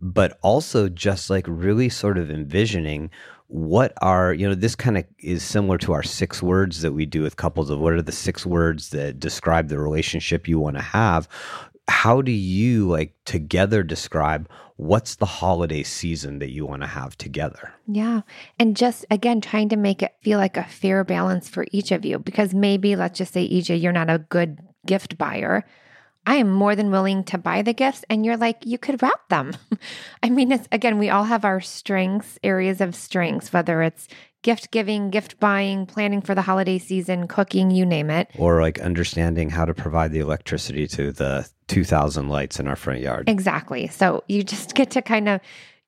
but 0.00 0.38
also 0.42 0.88
just 0.88 1.30
like 1.30 1.46
really 1.48 1.88
sort 1.88 2.18
of 2.18 2.30
envisioning 2.30 3.10
what 3.52 3.92
are 4.00 4.32
you 4.32 4.48
know 4.48 4.54
this 4.54 4.74
kind 4.74 4.96
of 4.96 5.04
is 5.18 5.42
similar 5.42 5.76
to 5.76 5.92
our 5.92 6.02
six 6.02 6.42
words 6.42 6.80
that 6.80 6.92
we 6.92 7.04
do 7.04 7.22
with 7.22 7.36
couples 7.36 7.68
of 7.68 7.78
what 7.78 7.92
are 7.92 8.00
the 8.00 8.10
six 8.10 8.46
words 8.46 8.88
that 8.90 9.20
describe 9.20 9.68
the 9.68 9.78
relationship 9.78 10.48
you 10.48 10.58
want 10.58 10.74
to 10.74 10.82
have 10.82 11.28
how 11.92 12.22
do 12.22 12.32
you 12.32 12.88
like 12.88 13.12
together 13.26 13.82
describe 13.82 14.48
what's 14.76 15.16
the 15.16 15.26
holiday 15.26 15.82
season 15.82 16.38
that 16.38 16.50
you 16.50 16.64
want 16.64 16.80
to 16.80 16.88
have 16.88 17.16
together? 17.18 17.72
Yeah 17.86 18.22
and 18.58 18.74
just 18.74 19.04
again 19.10 19.42
trying 19.42 19.68
to 19.68 19.76
make 19.76 20.02
it 20.02 20.14
feel 20.22 20.38
like 20.38 20.56
a 20.56 20.64
fair 20.64 21.04
balance 21.04 21.50
for 21.50 21.66
each 21.70 21.92
of 21.92 22.04
you 22.04 22.18
because 22.18 22.54
maybe 22.54 22.96
let's 22.96 23.18
just 23.18 23.34
say 23.34 23.46
ej 23.46 23.80
you're 23.80 23.92
not 23.92 24.08
a 24.08 24.18
good 24.18 24.58
gift 24.86 25.18
buyer 25.18 25.64
I 26.26 26.36
am 26.36 26.50
more 26.50 26.76
than 26.76 26.90
willing 26.90 27.24
to 27.24 27.38
buy 27.38 27.62
the 27.62 27.72
gifts. 27.72 28.04
And 28.08 28.24
you're 28.24 28.36
like, 28.36 28.64
you 28.64 28.78
could 28.78 29.02
wrap 29.02 29.28
them. 29.28 29.52
I 30.22 30.30
mean, 30.30 30.52
it's 30.52 30.68
again, 30.70 30.98
we 30.98 31.10
all 31.10 31.24
have 31.24 31.44
our 31.44 31.60
strengths, 31.60 32.38
areas 32.42 32.80
of 32.80 32.94
strengths, 32.94 33.52
whether 33.52 33.82
it's 33.82 34.08
gift 34.42 34.70
giving, 34.70 35.10
gift 35.10 35.38
buying, 35.40 35.86
planning 35.86 36.20
for 36.20 36.34
the 36.34 36.42
holiday 36.42 36.78
season, 36.78 37.28
cooking, 37.28 37.70
you 37.70 37.86
name 37.86 38.10
it. 38.10 38.28
Or 38.38 38.60
like 38.60 38.80
understanding 38.80 39.50
how 39.50 39.64
to 39.64 39.74
provide 39.74 40.12
the 40.12 40.20
electricity 40.20 40.86
to 40.88 41.12
the 41.12 41.48
2000 41.68 42.28
lights 42.28 42.60
in 42.60 42.68
our 42.68 42.76
front 42.76 43.00
yard. 43.00 43.28
Exactly. 43.28 43.86
So 43.86 44.24
you 44.28 44.42
just 44.42 44.74
get 44.74 44.90
to 44.92 45.02
kind 45.02 45.28
of 45.28 45.40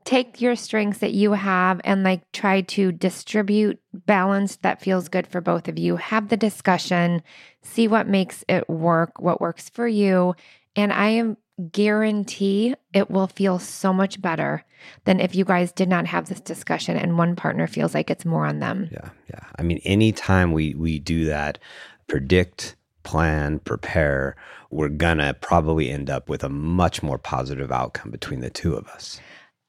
take 0.04 0.40
your 0.40 0.54
strengths 0.54 0.99
that 0.99 1.12
you 1.12 1.32
have 1.32 1.80
and 1.84 2.02
like 2.02 2.30
try 2.32 2.61
to 2.61 2.92
distribute 2.92 3.80
balanced 3.92 4.62
that 4.62 4.80
feels 4.80 5.08
good 5.08 5.26
for 5.26 5.40
both 5.40 5.66
of 5.66 5.78
you. 5.78 5.96
Have 5.96 6.28
the 6.28 6.37
discussion, 6.37 7.23
see 7.62 7.88
what 7.88 8.06
makes 8.06 8.44
it 8.49 8.68
work, 8.68 9.18
what 9.18 9.40
works 9.40 9.70
for 9.70 9.88
you. 9.88 10.34
And 10.76 10.92
I 10.92 11.08
am 11.11 11.37
guarantee 11.70 12.75
it 12.92 13.11
will 13.11 13.28
feel 13.28 13.58
so 13.58 13.92
much 13.92 14.20
better 14.20 14.64
than 15.04 15.20
if 15.20 15.34
you 15.34 15.44
guys 15.44 15.73
did 15.73 15.88
not 15.88 16.06
have 16.06 16.28
this 16.28 16.40
discussion 16.40 16.96
and 16.96 17.16
one 17.16 17.37
partner 17.37 17.66
feels 17.66 17.94
like 17.94 18.11
it's 18.11 18.25
more 18.25 18.44
on 18.44 18.58
them. 18.58 18.88
Yeah. 18.92 19.11
Yeah. 19.30 19.44
I 19.58 19.62
mean, 19.62 19.80
anytime 19.84 20.52
we 20.52 20.75
we 20.75 20.99
do 20.99 21.25
that, 21.26 21.58
predict, 22.08 22.76
plan, 23.04 23.61
prepare, 23.61 24.37
we're 24.70 24.88
gonna 24.88 25.32
probably 25.34 25.90
end 25.90 26.11
up 26.11 26.28
with 26.28 26.42
a 26.42 26.49
much 26.49 27.02
more 27.02 27.18
positive 27.18 27.70
outcome 27.70 28.11
between 28.11 28.40
the 28.40 28.50
two 28.50 28.75
of 28.75 28.87
us. 28.88 29.20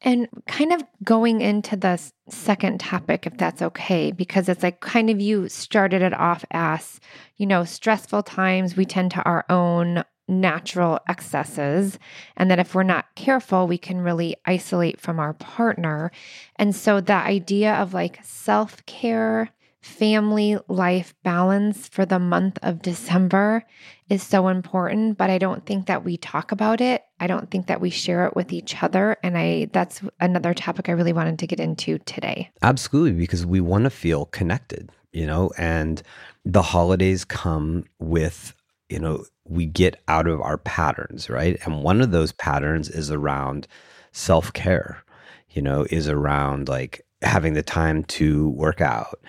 And 0.02 0.28
kind 0.48 0.72
of 0.74 0.84
going 1.04 1.42
into 1.42 1.76
the 1.76 2.00
second 2.30 2.80
topic, 2.80 3.26
if 3.26 3.38
that's 3.38 3.62
okay, 3.62 4.12
because 4.12 4.50
it's 4.50 4.62
like 4.62 4.80
kind 4.82 5.10
of 5.10 5.20
you 5.20 5.50
started 5.50 6.02
it 6.02 6.14
off 6.14 6.46
as, 6.52 7.00
you 7.38 7.46
know, 7.46 7.64
stressful 7.64 8.24
times, 8.24 8.76
we 8.76 8.86
tend 8.86 9.12
to 9.12 9.24
our 9.24 9.46
own 9.50 10.04
natural 10.28 11.00
excesses. 11.08 11.98
And 12.36 12.52
that 12.52 12.60
if 12.60 12.76
we're 12.76 12.84
not 12.84 13.14
careful, 13.16 13.68
we 13.68 13.78
can 13.78 14.02
really 14.02 14.36
isolate 14.46 15.00
from 15.00 15.20
our 15.20 15.34
partner. 15.34 16.12
And 16.58 16.76
so 16.76 17.00
the 17.00 17.14
idea 17.14 17.74
of 17.76 17.94
like 17.94 18.20
self 18.24 18.86
care, 18.86 19.50
family 19.82 20.58
life 20.68 21.14
balance 21.24 21.88
for 21.88 22.06
the 22.06 22.20
month 22.20 22.58
of 22.64 22.82
December 22.82 23.64
is 24.10 24.24
so 24.24 24.48
important, 24.48 25.18
but 25.18 25.30
I 25.30 25.38
don't 25.38 25.66
think 25.66 25.86
that 25.86 26.04
we 26.04 26.18
talk 26.18 26.52
about 26.52 26.82
it. 26.82 27.05
I 27.20 27.28
don't 27.28 27.50
think 27.50 27.68
that 27.68 27.82
we 27.82 27.90
share 27.90 28.26
it 28.26 28.36
with 28.36 28.52
each 28.52 28.82
other 28.84 29.18
and 29.24 29.38
I 29.38 29.70
that's 29.72 30.02
another 30.20 30.54
topic 30.54 30.90
I 30.90 30.94
really 30.94 31.14
wanted 31.14 31.40
to 31.40 31.48
get 31.48 31.60
into 31.60 31.98
today. 32.00 32.52
Absolutely 32.62 33.14
because 33.14 33.46
we 33.46 33.62
want 33.62 33.86
to 33.86 33.90
feel 33.90 34.26
connected, 34.26 34.92
you 35.12 35.26
know, 35.26 35.52
and 35.58 36.02
the 36.44 36.62
holidays 36.62 37.24
come 37.26 37.86
with, 38.00 38.54
you 38.90 39.00
know, 39.00 39.26
we 39.46 39.66
get 39.66 40.02
out 40.08 40.28
of 40.28 40.42
our 40.42 40.58
patterns, 40.58 41.30
right? 41.30 41.58
And 41.66 41.84
one 41.84 42.02
of 42.02 42.12
those 42.12 42.32
patterns 42.34 42.90
is 42.90 43.12
around 43.12 43.68
self-care, 44.12 45.04
you 45.52 45.62
know, 45.62 45.86
is 45.90 46.10
around 46.10 46.68
like 46.68 47.06
having 47.22 47.54
the 47.54 47.64
time 47.64 48.04
to 48.04 48.50
work 48.50 48.82
out 48.82 49.20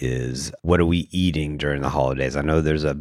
is 0.00 0.52
what 0.62 0.80
are 0.80 0.86
we 0.86 1.08
eating 1.10 1.56
during 1.56 1.82
the 1.82 1.88
holidays 1.88 2.36
i 2.36 2.42
know 2.42 2.60
there's 2.60 2.84
a 2.84 2.96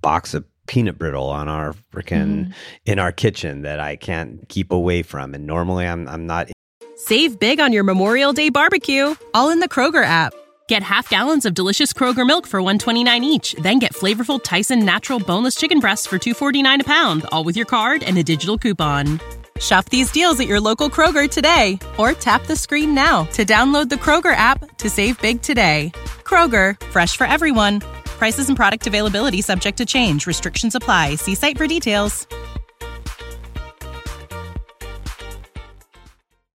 box 0.00 0.34
of 0.34 0.44
peanut 0.66 0.98
brittle 0.98 1.28
on 1.28 1.48
our 1.48 1.74
freaking 1.92 2.46
mm. 2.46 2.54
in 2.84 2.98
our 2.98 3.12
kitchen 3.12 3.62
that 3.62 3.80
i 3.80 3.96
can't 3.96 4.48
keep 4.48 4.72
away 4.72 5.02
from 5.02 5.34
and 5.34 5.46
normally 5.46 5.86
i'm 5.86 6.08
i'm 6.08 6.26
not 6.26 6.50
save 6.96 7.38
big 7.38 7.60
on 7.60 7.72
your 7.72 7.84
memorial 7.84 8.32
day 8.32 8.48
barbecue 8.48 9.14
all 9.34 9.50
in 9.50 9.60
the 9.60 9.68
kroger 9.68 10.04
app 10.04 10.32
get 10.68 10.82
half 10.82 11.08
gallons 11.08 11.44
of 11.44 11.54
delicious 11.54 11.92
kroger 11.92 12.26
milk 12.26 12.46
for 12.46 12.60
129 12.60 13.24
each 13.24 13.54
then 13.60 13.78
get 13.78 13.92
flavorful 13.92 14.42
tyson 14.42 14.84
natural 14.84 15.18
boneless 15.18 15.54
chicken 15.54 15.80
breasts 15.80 16.06
for 16.06 16.18
249 16.18 16.80
a 16.80 16.84
pound 16.84 17.26
all 17.32 17.44
with 17.44 17.56
your 17.56 17.66
card 17.66 18.02
and 18.02 18.16
a 18.18 18.22
digital 18.22 18.56
coupon 18.56 19.20
Shop 19.62 19.88
these 19.90 20.10
deals 20.10 20.40
at 20.40 20.48
your 20.48 20.60
local 20.60 20.90
Kroger 20.90 21.30
today 21.30 21.78
or 21.96 22.12
tap 22.12 22.46
the 22.46 22.56
screen 22.56 22.94
now 22.94 23.24
to 23.26 23.44
download 23.44 23.88
the 23.88 23.96
Kroger 23.96 24.34
app 24.34 24.76
to 24.78 24.90
save 24.90 25.20
big 25.22 25.40
today. 25.40 25.92
Kroger, 26.24 26.80
fresh 26.86 27.16
for 27.16 27.28
everyone. 27.28 27.80
Prices 28.22 28.46
and 28.46 28.56
product 28.56 28.86
availability 28.86 29.40
subject 29.40 29.78
to 29.78 29.84
change. 29.84 30.28
Restrictions 30.28 30.76
apply. 30.76 31.16
See 31.16 31.34
site 31.34 31.58
for 31.58 31.66
details. 31.66 32.28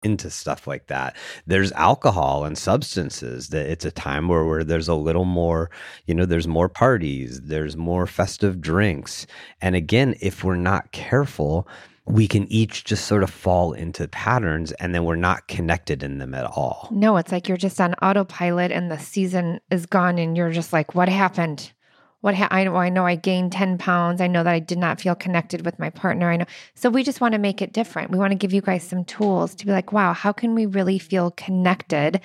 into 0.04 0.30
stuff 0.30 0.68
like 0.68 0.88
that. 0.88 1.16
There's 1.48 1.72
alcohol 1.72 2.44
and 2.44 2.58
substances 2.58 3.48
that 3.48 3.68
it's 3.68 3.86
a 3.86 3.92
time 3.92 4.28
where, 4.28 4.44
where 4.44 4.66
there's 4.66 4.90
a 4.90 4.96
little 4.96 5.24
more, 5.24 5.72
you 6.06 6.14
know, 6.14 6.26
there's 6.26 6.50
more 6.50 6.68
parties, 6.68 7.40
there's 7.40 7.78
more 7.78 8.06
festive 8.06 8.60
drinks. 8.60 9.26
And 9.62 9.74
again, 9.74 10.16
if 10.20 10.44
we're 10.44 10.58
not 10.58 10.92
careful, 10.92 11.66
we 12.06 12.28
can 12.28 12.52
each 12.52 12.84
just 12.84 13.06
sort 13.06 13.24
of 13.24 13.30
fall 13.30 13.74
into 13.74 14.08
patterns 14.10 14.72
and 14.74 14.94
then 14.94 15.06
we're 15.06 15.16
not 15.16 15.48
connected 15.48 16.04
in 16.04 16.18
them 16.18 16.34
at 16.34 16.46
all. 16.46 16.90
No, 16.92 17.16
it's 17.18 17.32
like 17.32 17.48
you're 17.48 17.58
just 17.58 17.80
on 17.80 17.94
autopilot 17.96 18.72
and 18.72 18.92
the 18.92 19.00
season 19.00 19.62
is 19.72 19.86
gone 19.86 20.18
and 20.18 20.36
you're 20.36 20.52
just 20.52 20.74
like, 20.74 20.96
what 20.96 21.08
happened? 21.08 21.72
What 22.20 22.36
ha- 22.36 22.50
I 22.52 22.66
know, 22.66 22.76
I 22.76 22.90
know 22.90 23.06
I 23.06 23.16
gained 23.16 23.52
10 23.54 23.78
pounds. 23.78 24.20
I 24.20 24.28
know 24.28 24.44
that 24.44 24.54
I 24.54 24.60
did 24.60 24.78
not 24.78 25.00
feel 25.00 25.16
connected 25.16 25.66
with 25.66 25.80
my 25.80 25.90
partner. 25.90 26.30
I 26.30 26.38
know. 26.38 26.46
So 26.76 26.90
we 26.90 27.04
just 27.04 27.22
want 27.22 27.34
to 27.34 27.38
make 27.38 27.62
it 27.62 27.74
different. 27.74 28.12
We 28.12 28.18
want 28.18 28.32
to 28.32 28.38
give 28.38 28.54
you 28.54 28.62
guys 28.62 28.84
some 28.84 29.06
tools 29.06 29.56
to 29.56 29.66
be 29.66 29.72
like, 29.72 29.94
wow, 29.94 30.14
how 30.14 30.34
can 30.34 30.56
we 30.56 30.66
really 30.66 31.00
feel 31.00 31.32
connected 31.32 32.20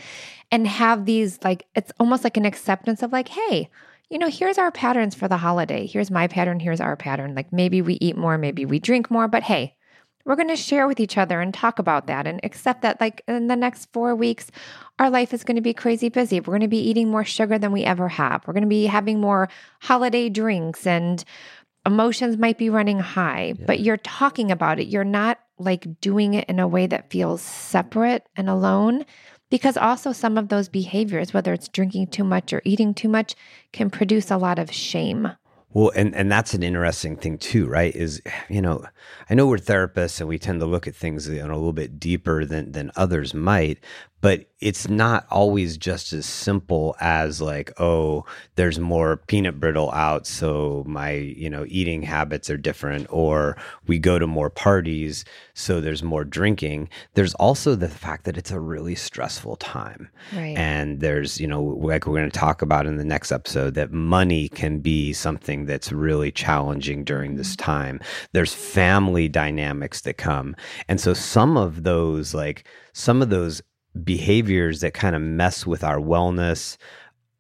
and 0.51 0.67
have 0.67 1.05
these 1.05 1.39
like, 1.45 1.67
it's 1.77 1.93
almost 2.01 2.25
like 2.25 2.37
an 2.37 2.47
acceptance 2.47 3.03
of 3.03 3.13
like, 3.13 3.29
hey, 3.29 3.71
you 4.11 4.19
know, 4.19 4.29
here's 4.29 4.59
our 4.59 4.71
patterns 4.71 5.15
for 5.15 5.29
the 5.29 5.37
holiday. 5.37 5.87
Here's 5.87 6.11
my 6.11 6.27
pattern. 6.29 6.61
Here's 6.61 6.81
our 6.81 6.97
pattern. 6.97 7.35
Like 7.35 7.53
maybe 7.53 7.83
we 7.83 7.95
eat 8.01 8.17
more, 8.17 8.39
maybe 8.39 8.65
we 8.65 8.79
drink 8.79 9.11
more, 9.11 9.29
but 9.29 9.43
hey, 9.43 9.75
we're 10.25 10.37
going 10.37 10.49
to 10.49 10.57
share 10.57 10.87
with 10.87 11.01
each 11.01 11.17
other 11.17 11.41
and 11.41 11.55
talk 11.55 11.79
about 11.79 12.07
that 12.07 12.27
and 12.27 12.39
accept 12.43 12.83
that, 12.83 13.01
like, 13.01 13.23
in 13.27 13.47
the 13.47 13.57
next 13.57 13.91
four 13.95 14.15
weeks, 14.15 14.51
our 14.99 15.09
life 15.09 15.33
is 15.33 15.43
going 15.43 15.57
to 15.57 15.63
be 15.63 15.73
crazy 15.73 16.11
busy. 16.11 16.39
We're 16.39 16.53
going 16.53 16.61
to 16.61 16.69
be 16.69 16.87
eating 16.87 17.09
more 17.09 17.25
sugar 17.25 17.59
than 17.59 17.73
we 17.73 17.83
ever 17.85 18.09
have. 18.09 18.47
We're 18.47 18.53
going 18.53 18.63
to 18.65 18.69
be 18.69 18.85
having 18.85 19.21
more 19.21 19.49
holiday 19.81 20.29
drinks 20.29 20.87
and 20.87 21.25
emotions 21.87 22.37
might 22.37 22.59
be 22.59 22.69
running 22.69 22.99
high, 22.99 23.55
yeah. 23.59 23.65
but 23.67 23.81
you're 23.81 23.97
talking 23.97 24.51
about 24.51 24.79
it. 24.79 24.89
You're 24.89 25.03
not 25.03 25.41
like 25.59 26.01
doing 26.03 26.35
it 26.35 26.47
in 26.47 26.61
a 26.61 26.69
way 26.69 26.87
that 26.87 27.11
feels 27.11 27.41
separate 27.41 28.29
and 28.37 28.51
alone 28.51 29.07
because 29.51 29.77
also 29.77 30.13
some 30.13 30.37
of 30.37 30.49
those 30.49 30.69
behaviors, 30.69 31.33
whether 31.33 31.53
it's 31.53 31.69
drinking 31.69 32.09
too 32.09 32.25
much 32.25 32.53
or 32.53 32.63
eating 32.65 32.95
too 32.95 33.09
much, 33.09 33.35
can 33.73 33.91
produce 33.91 34.31
a 34.31 34.37
lot 34.37 34.59
of 34.59 34.73
shame. 34.73 35.31
Well, 35.71 35.93
and, 35.95 36.15
and 36.15 36.33
that's 36.33 36.55
an 36.55 36.63
interesting 36.63 37.17
thing 37.17 37.37
too, 37.37 37.67
right? 37.67 37.95
Is, 37.95 38.23
you 38.49 38.63
know, 38.63 38.85
I 39.29 39.35
know 39.35 39.47
we're 39.47 39.59
therapists 39.59 40.19
and 40.19 40.29
we 40.29 40.39
tend 40.39 40.61
to 40.61 40.67
look 40.67 40.89
at 40.89 40.97
things 40.97 41.29
you 41.29 41.47
know, 41.47 41.53
a 41.53 41.57
little 41.57 41.75
bit 41.75 42.01
deeper 42.01 42.45
than, 42.45 42.73
than 42.73 42.91
others 42.97 43.35
might, 43.35 43.79
but 44.21 44.47
it's 44.61 44.89
not 44.89 45.25
always 45.31 45.77
just 45.77 46.13
as 46.13 46.27
simple 46.27 46.97
as 47.01 47.41
like 47.41 47.73
oh 47.81 48.25
there's 48.57 48.79
more 48.79 49.19
peanut 49.29 49.61
brittle 49.61 49.91
out 49.93 50.27
so 50.27 50.85
my 50.87 51.13
you 51.13 51.49
know 51.49 51.65
eating 51.69 52.03
habits 52.03 52.51
are 52.51 52.57
different 52.57 53.07
or 53.11 53.57
we 53.87 53.99
go 53.99 54.19
to 54.19 54.27
more 54.27 54.51
parties 54.51 55.25
so 55.55 55.81
there's 55.81 56.03
more 56.03 56.25
drinking 56.25 56.89
there's 57.15 57.35
also 57.35 57.75
the 57.75 57.89
fact 57.89 58.25
that 58.25 58.37
it's 58.37 58.51
a 58.51 58.59
really 58.59 58.95
stressful 58.95 59.57
time 59.57 60.09
right. 60.35 60.57
and 60.57 61.01
there's 61.01 61.41
you 61.41 61.47
know 61.47 61.63
like 61.63 62.07
we're 62.07 62.17
going 62.17 62.31
to 62.31 62.39
talk 62.39 62.61
about 62.61 62.87
in 62.87 62.97
the 62.97 63.05
next 63.05 63.31
episode 63.31 63.75
that 63.75 63.93
money 63.93 64.49
can 64.49 64.81
be 64.81 65.13
something 65.13 65.67
that's 65.67 65.93
really 65.93 66.33
challenging 66.33 67.05
during 67.05 67.37
this 67.37 67.55
mm-hmm. 67.55 67.65
time 67.65 68.01
there's 68.33 68.55
family 68.55 69.29
dynamics 69.29 70.01
that 70.01 70.15
come 70.15 70.57
and 70.89 71.01
so 71.01 71.15
some 71.15 71.57
of 71.57 71.85
those 71.85 72.35
like 72.35 72.67
some 72.93 73.23
of 73.23 73.31
those 73.31 73.63
behaviors 74.05 74.81
that 74.81 74.95
kind 74.95 75.15
of 75.17 75.23
mess 75.23 75.67
with 75.67 75.85
our 75.85 75.99
wellness 75.99 76.77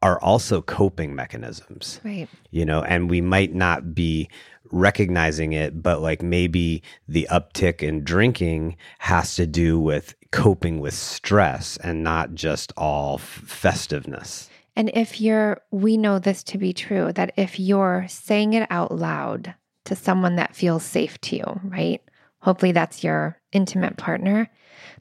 are 0.03 0.21
also 0.21 0.62
coping 0.62 1.15
mechanisms. 1.15 2.00
Right. 2.05 2.29
You 2.50 2.65
know, 2.65 2.83
and 2.83 3.11
we 3.11 3.21
might 3.21 3.55
not 3.55 3.95
be 3.95 4.29
recognizing 4.71 5.53
it, 5.53 5.83
but 5.83 6.00
like 6.00 6.23
maybe 6.23 6.83
the 7.09 7.27
uptick 7.31 7.83
in 7.83 8.05
drinking 8.05 8.77
has 8.99 9.35
to 9.37 9.47
do 9.47 9.79
with 9.81 10.15
coping 10.31 10.79
with 10.79 10.95
stress 10.95 11.79
and 11.79 12.05
not 12.05 12.35
just 12.35 12.73
all 12.77 13.19
festiveness. 13.19 14.49
And 14.77 14.91
if 14.95 15.21
you're, 15.21 15.61
we 15.73 15.97
know 15.97 16.19
this 16.19 16.45
to 16.45 16.59
be 16.59 16.73
true, 16.73 17.12
that 17.15 17.33
if 17.37 17.59
you're 17.59 18.07
saying 18.09 18.53
it 18.53 18.69
out 18.71 18.95
loud 18.95 19.55
to 19.87 19.97
someone 19.97 20.37
that 20.37 20.55
feels 20.55 20.85
safe 20.85 21.21
to 21.23 21.37
you, 21.37 21.61
right? 21.65 22.00
Hopefully 22.41 22.73
that's 22.73 23.03
your 23.03 23.41
intimate 23.50 23.97
partner, 23.97 24.49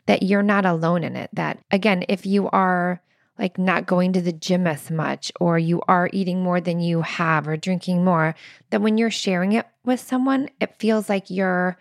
that 0.08 0.24
you're 0.24 0.44
not 0.44 0.66
alone 0.66 1.04
in 1.04 1.16
it. 1.16 1.30
That 1.34 1.60
again, 1.72 2.04
if 2.10 2.26
you 2.26 2.50
are 2.50 3.02
like 3.38 3.60
not 3.60 3.86
going 3.86 4.14
to 4.14 4.22
the 4.22 4.34
gym 4.34 4.66
as 4.66 4.90
much, 4.90 5.32
or 5.40 5.60
you 5.60 5.82
are 5.88 6.10
eating 6.12 6.42
more 6.42 6.60
than 6.60 6.80
you 6.80 7.04
have, 7.04 7.48
or 7.48 7.56
drinking 7.56 8.04
more, 8.04 8.34
that 8.72 8.82
when 8.82 8.98
you're 8.98 9.12
sharing 9.12 9.52
it 9.52 9.68
with 9.86 10.00
someone, 10.00 10.50
it 10.60 10.80
feels 10.80 11.08
like 11.08 11.30
you're 11.30 11.78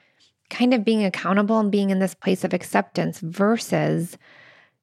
kind 0.51 0.75
of 0.75 0.85
being 0.85 1.05
accountable 1.05 1.59
and 1.59 1.73
being 1.73 1.91
in 1.91 1.99
this 1.99 2.15
place 2.15 2.45
of 2.45 2.53
acceptance 2.53 3.21
versus 3.21 4.19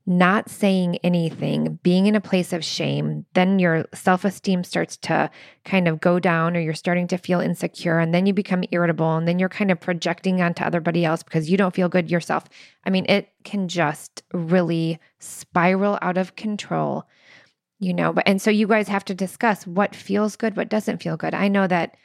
not 0.06 0.50
saying 0.50 0.98
anything, 0.98 1.80
being 1.82 2.08
in 2.08 2.16
a 2.16 2.22
place 2.22 2.52
of 2.52 2.64
shame, 2.64 3.26
then 3.34 3.58
your 3.58 3.86
self 3.94 4.26
esteem 4.26 4.64
starts 4.64 4.98
to 4.98 5.32
kind 5.64 5.88
of 5.88 6.02
go 6.02 6.20
down, 6.20 6.58
or 6.58 6.60
you're 6.60 6.74
starting 6.74 7.08
to 7.08 7.18
feel 7.18 7.40
insecure, 7.40 8.00
and 8.00 8.14
then 8.14 8.26
you 8.26 8.34
become 8.34 8.66
irritable, 8.72 9.16
and 9.16 9.28
then 9.28 9.40
you're 9.40 9.48
kind 9.48 9.72
of 9.72 9.80
projecting 9.80 10.42
onto 10.42 10.64
everybody 10.64 11.06
else 11.06 11.24
because 11.24 11.50
you 11.50 11.56
don't 11.56 11.74
feel 11.74 11.88
good 11.88 12.12
yourself. 12.12 12.50
I 12.86 12.90
mean, 12.90 13.06
it 13.08 13.30
can 13.46 13.70
just 13.70 14.24
really 14.34 15.00
spiral 15.20 15.98
out 16.02 16.18
of 16.18 16.36
control, 16.36 17.08
you 17.80 17.94
know. 17.94 18.12
But 18.12 18.28
and 18.28 18.42
so 18.42 18.50
you 18.52 18.68
guys 18.68 18.90
have 18.90 19.06
to 19.06 19.16
discuss 19.16 19.66
what 19.66 19.96
feels 19.96 20.36
good, 20.36 20.58
what 20.58 20.70
doesn't 20.70 21.02
feel 21.02 21.16
good. 21.16 21.34
I 21.34 21.48
know 21.48 21.66
that 21.68 21.96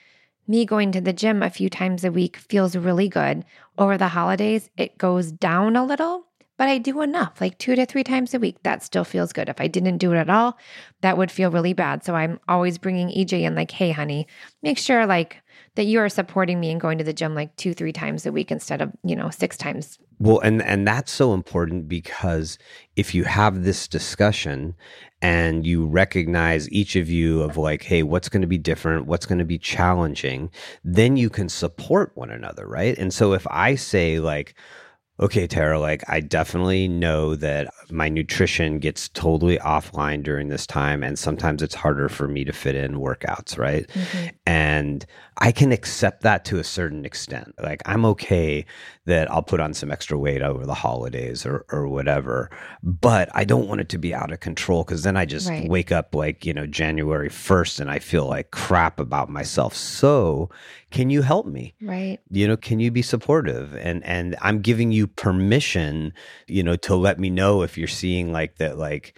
me 0.46 0.64
going 0.64 0.92
to 0.92 1.00
the 1.00 1.12
gym 1.12 1.42
a 1.42 1.50
few 1.50 1.68
times 1.68 2.04
a 2.04 2.12
week 2.12 2.36
feels 2.36 2.76
really 2.76 3.08
good. 3.08 3.44
Over 3.76 3.98
the 3.98 4.08
holidays, 4.08 4.70
it 4.76 4.98
goes 4.98 5.32
down 5.32 5.74
a 5.74 5.84
little 5.84 6.27
but 6.58 6.68
I 6.68 6.78
do 6.78 7.00
enough, 7.02 7.40
like 7.40 7.56
two 7.56 7.76
to 7.76 7.86
three 7.86 8.04
times 8.04 8.34
a 8.34 8.40
week. 8.40 8.62
That 8.64 8.82
still 8.82 9.04
feels 9.04 9.32
good. 9.32 9.48
If 9.48 9.60
I 9.60 9.68
didn't 9.68 9.98
do 9.98 10.12
it 10.12 10.16
at 10.16 10.28
all, 10.28 10.58
that 11.00 11.16
would 11.16 11.30
feel 11.30 11.52
really 11.52 11.72
bad. 11.72 12.04
So 12.04 12.16
I'm 12.16 12.40
always 12.48 12.78
bringing 12.78 13.08
EJ 13.08 13.42
in, 13.42 13.54
like, 13.54 13.70
hey, 13.70 13.92
honey, 13.92 14.26
make 14.60 14.76
sure 14.76 15.06
like 15.06 15.40
that 15.76 15.84
you 15.84 16.00
are 16.00 16.08
supporting 16.08 16.58
me 16.58 16.72
and 16.72 16.80
going 16.80 16.98
to 16.98 17.04
the 17.04 17.12
gym 17.12 17.36
like 17.36 17.54
two, 17.54 17.72
three 17.72 17.92
times 17.92 18.26
a 18.26 18.32
week 18.32 18.50
instead 18.50 18.82
of, 18.82 18.92
you 19.04 19.14
know, 19.14 19.30
six 19.30 19.56
times. 19.56 20.00
Well, 20.18 20.40
and 20.40 20.60
and 20.62 20.86
that's 20.86 21.12
so 21.12 21.32
important 21.32 21.88
because 21.88 22.58
if 22.96 23.14
you 23.14 23.22
have 23.22 23.62
this 23.62 23.86
discussion 23.86 24.74
and 25.22 25.64
you 25.64 25.86
recognize 25.86 26.68
each 26.72 26.96
of 26.96 27.08
you 27.08 27.40
of 27.42 27.56
like, 27.56 27.84
hey, 27.84 28.02
what's 28.02 28.28
going 28.28 28.42
to 28.42 28.48
be 28.48 28.58
different, 28.58 29.06
what's 29.06 29.26
going 29.26 29.38
to 29.38 29.44
be 29.44 29.58
challenging, 29.58 30.50
then 30.82 31.16
you 31.16 31.30
can 31.30 31.48
support 31.48 32.10
one 32.16 32.30
another, 32.30 32.66
right? 32.66 32.98
And 32.98 33.14
so 33.14 33.32
if 33.32 33.46
I 33.48 33.76
say 33.76 34.18
like, 34.18 34.56
okay, 35.20 35.46
Tarah, 35.46 35.80
like 35.80 36.08
I 36.08 36.20
definitely 36.20 36.86
know 36.86 37.34
that 37.34 37.72
my 37.90 38.08
nutrition 38.08 38.78
gets 38.78 39.08
totally 39.08 39.58
offline 39.58 40.22
during 40.22 40.48
this 40.48 40.66
time. 40.66 41.02
And 41.02 41.18
sometimes 41.18 41.62
it's 41.62 41.74
harder 41.74 42.08
for 42.08 42.28
me 42.28 42.44
to 42.44 42.52
fit 42.52 42.76
in 42.76 42.94
workouts, 42.94 43.58
right? 43.58 43.88
Mm-hmm. 43.88 44.26
And 44.46 45.06
I 45.38 45.52
can 45.52 45.72
accept 45.72 46.22
that 46.22 46.44
to 46.46 46.58
a 46.58 46.64
certain 46.64 47.04
extent. 47.04 47.54
Like 47.60 47.82
I'm 47.86 48.04
okay 48.06 48.64
that 49.06 49.30
I'll 49.30 49.42
put 49.42 49.60
on 49.60 49.74
some 49.74 49.90
extra 49.90 50.18
weight 50.18 50.42
over 50.42 50.66
the 50.66 50.74
holidays 50.74 51.46
or, 51.46 51.64
or 51.70 51.88
whatever, 51.88 52.50
but 52.82 53.28
I 53.34 53.44
don't 53.44 53.68
want 53.68 53.80
it 53.80 53.88
to 53.90 53.98
be 53.98 54.14
out 54.14 54.32
of 54.32 54.40
control 54.40 54.84
because 54.84 55.02
then 55.02 55.16
I 55.16 55.24
just 55.24 55.48
right. 55.48 55.68
wake 55.68 55.90
up 55.90 56.14
like, 56.14 56.44
you 56.44 56.52
know, 56.52 56.66
January 56.66 57.30
1st 57.30 57.80
and 57.80 57.90
I 57.90 57.98
feel 57.98 58.26
like 58.26 58.50
crap 58.50 59.00
about 59.00 59.30
myself. 59.30 59.74
So 59.74 60.50
can 60.90 61.10
you 61.10 61.22
help 61.22 61.46
me? 61.46 61.74
Right. 61.82 62.18
You 62.30 62.48
know, 62.48 62.56
can 62.56 62.80
you 62.80 62.90
be 62.90 63.02
supportive? 63.02 63.76
And, 63.76 64.04
and 64.04 64.36
I'm 64.40 64.60
giving 64.60 64.90
you 64.90 65.06
permission, 65.06 66.14
you 66.46 66.62
know, 66.62 66.76
to 66.76 66.96
let 66.96 67.18
me 67.18 67.28
know 67.30 67.62
if 67.62 67.76
you're 67.76 67.86
seeing 67.88 68.32
like 68.32 68.56
that, 68.56 68.78
like, 68.78 69.14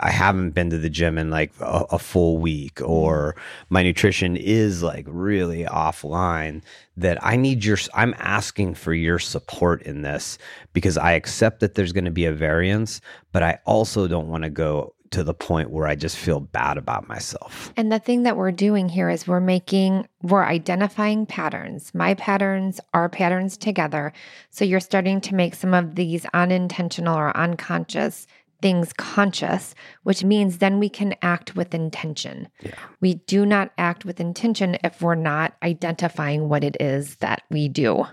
I 0.00 0.10
haven't 0.10 0.50
been 0.50 0.70
to 0.70 0.78
the 0.78 0.88
gym 0.88 1.18
in 1.18 1.30
like 1.30 1.52
a, 1.60 1.86
a, 1.90 1.98
full 1.98 2.38
week 2.38 2.80
or 2.82 3.32
mm-hmm. 3.32 3.74
my 3.74 3.82
nutrition 3.82 4.36
is 4.36 4.82
like 4.82 5.04
really 5.08 5.64
offline 5.64 6.62
that 6.96 7.18
I 7.20 7.36
need 7.36 7.64
your 7.64 7.78
I'm 7.94 8.14
asking 8.18 8.74
for 8.74 8.94
your 8.94 9.18
support 9.18 9.82
in 9.82 10.02
this 10.02 10.38
because 10.72 10.96
I 10.96 11.12
accept 11.12 11.60
that 11.60 11.74
there's 11.74 11.92
going 11.92 12.04
to 12.04 12.10
be 12.10 12.26
a 12.26 12.32
variance 12.32 13.00
but 13.32 13.42
I 13.42 13.58
also 13.64 14.06
don't 14.06 14.28
want 14.28 14.44
to 14.44 14.50
go 14.50 14.94
to 15.12 15.22
the 15.22 15.34
point 15.34 15.70
where 15.70 15.86
I 15.86 15.94
just 15.94 16.16
feel 16.16 16.40
bad 16.40 16.76
about 16.76 17.08
myself. 17.08 17.72
And 17.76 17.92
the 17.92 17.98
thing 17.98 18.24
that 18.24 18.36
we're 18.36 18.52
doing 18.52 18.88
here 18.88 19.08
is 19.08 19.26
we're 19.26 19.40
making, 19.40 20.08
we're 20.22 20.44
identifying 20.44 21.26
patterns, 21.26 21.94
my 21.94 22.14
patterns, 22.14 22.80
our 22.92 23.08
patterns 23.08 23.56
together. 23.56 24.12
So 24.50 24.64
you're 24.64 24.80
starting 24.80 25.20
to 25.22 25.34
make 25.34 25.54
some 25.54 25.74
of 25.74 25.94
these 25.94 26.26
unintentional 26.34 27.16
or 27.16 27.36
unconscious 27.36 28.26
things 28.62 28.92
conscious, 28.92 29.74
which 30.04 30.24
means 30.24 30.58
then 30.58 30.78
we 30.78 30.88
can 30.88 31.14
act 31.20 31.56
with 31.56 31.74
intention. 31.74 32.48
Yeah. 32.62 32.74
We 33.00 33.14
do 33.14 33.44
not 33.44 33.72
act 33.76 34.04
with 34.04 34.20
intention 34.20 34.78
if 34.84 35.02
we're 35.02 35.16
not 35.16 35.54
identifying 35.62 36.48
what 36.48 36.64
it 36.64 36.76
is 36.80 37.16
that 37.16 37.42
we 37.50 37.68
do. 37.68 38.06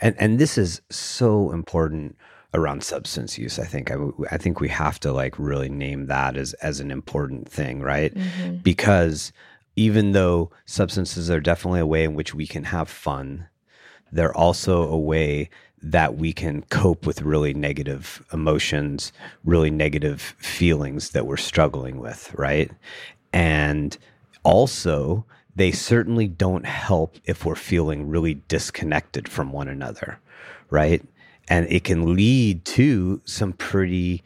And 0.00 0.14
and 0.18 0.38
this 0.38 0.58
is 0.58 0.82
so 0.90 1.52
important 1.52 2.16
around 2.54 2.82
substance 2.82 3.38
use. 3.38 3.58
I 3.58 3.64
think 3.64 3.90
I, 3.90 3.96
I 4.30 4.36
think 4.36 4.60
we 4.60 4.68
have 4.68 5.00
to 5.00 5.12
like 5.12 5.38
really 5.38 5.68
name 5.68 6.06
that 6.06 6.36
as 6.36 6.52
as 6.54 6.80
an 6.80 6.90
important 6.90 7.48
thing, 7.48 7.80
right? 7.80 8.14
Mm-hmm. 8.14 8.56
Because 8.56 9.32
even 9.76 10.12
though 10.12 10.50
substances 10.66 11.30
are 11.30 11.40
definitely 11.40 11.80
a 11.80 11.86
way 11.86 12.04
in 12.04 12.14
which 12.14 12.34
we 12.34 12.46
can 12.46 12.64
have 12.64 12.88
fun, 12.88 13.48
they're 14.10 14.36
also 14.36 14.82
a 14.82 14.98
way 14.98 15.48
that 15.82 16.16
we 16.16 16.32
can 16.32 16.62
cope 16.62 17.06
with 17.06 17.22
really 17.22 17.54
negative 17.54 18.24
emotions, 18.32 19.12
really 19.44 19.70
negative 19.70 20.20
feelings 20.38 21.10
that 21.10 21.26
we're 21.26 21.36
struggling 21.36 21.98
with, 21.98 22.32
right? 22.34 22.70
And 23.32 23.96
also, 24.44 25.24
they 25.56 25.72
certainly 25.72 26.28
don't 26.28 26.66
help 26.66 27.16
if 27.24 27.44
we're 27.44 27.54
feeling 27.54 28.08
really 28.08 28.34
disconnected 28.48 29.28
from 29.28 29.52
one 29.52 29.68
another, 29.68 30.18
right? 30.70 31.02
And 31.48 31.66
it 31.70 31.84
can 31.84 32.14
lead 32.14 32.64
to 32.66 33.20
some 33.24 33.52
pretty 33.52 34.22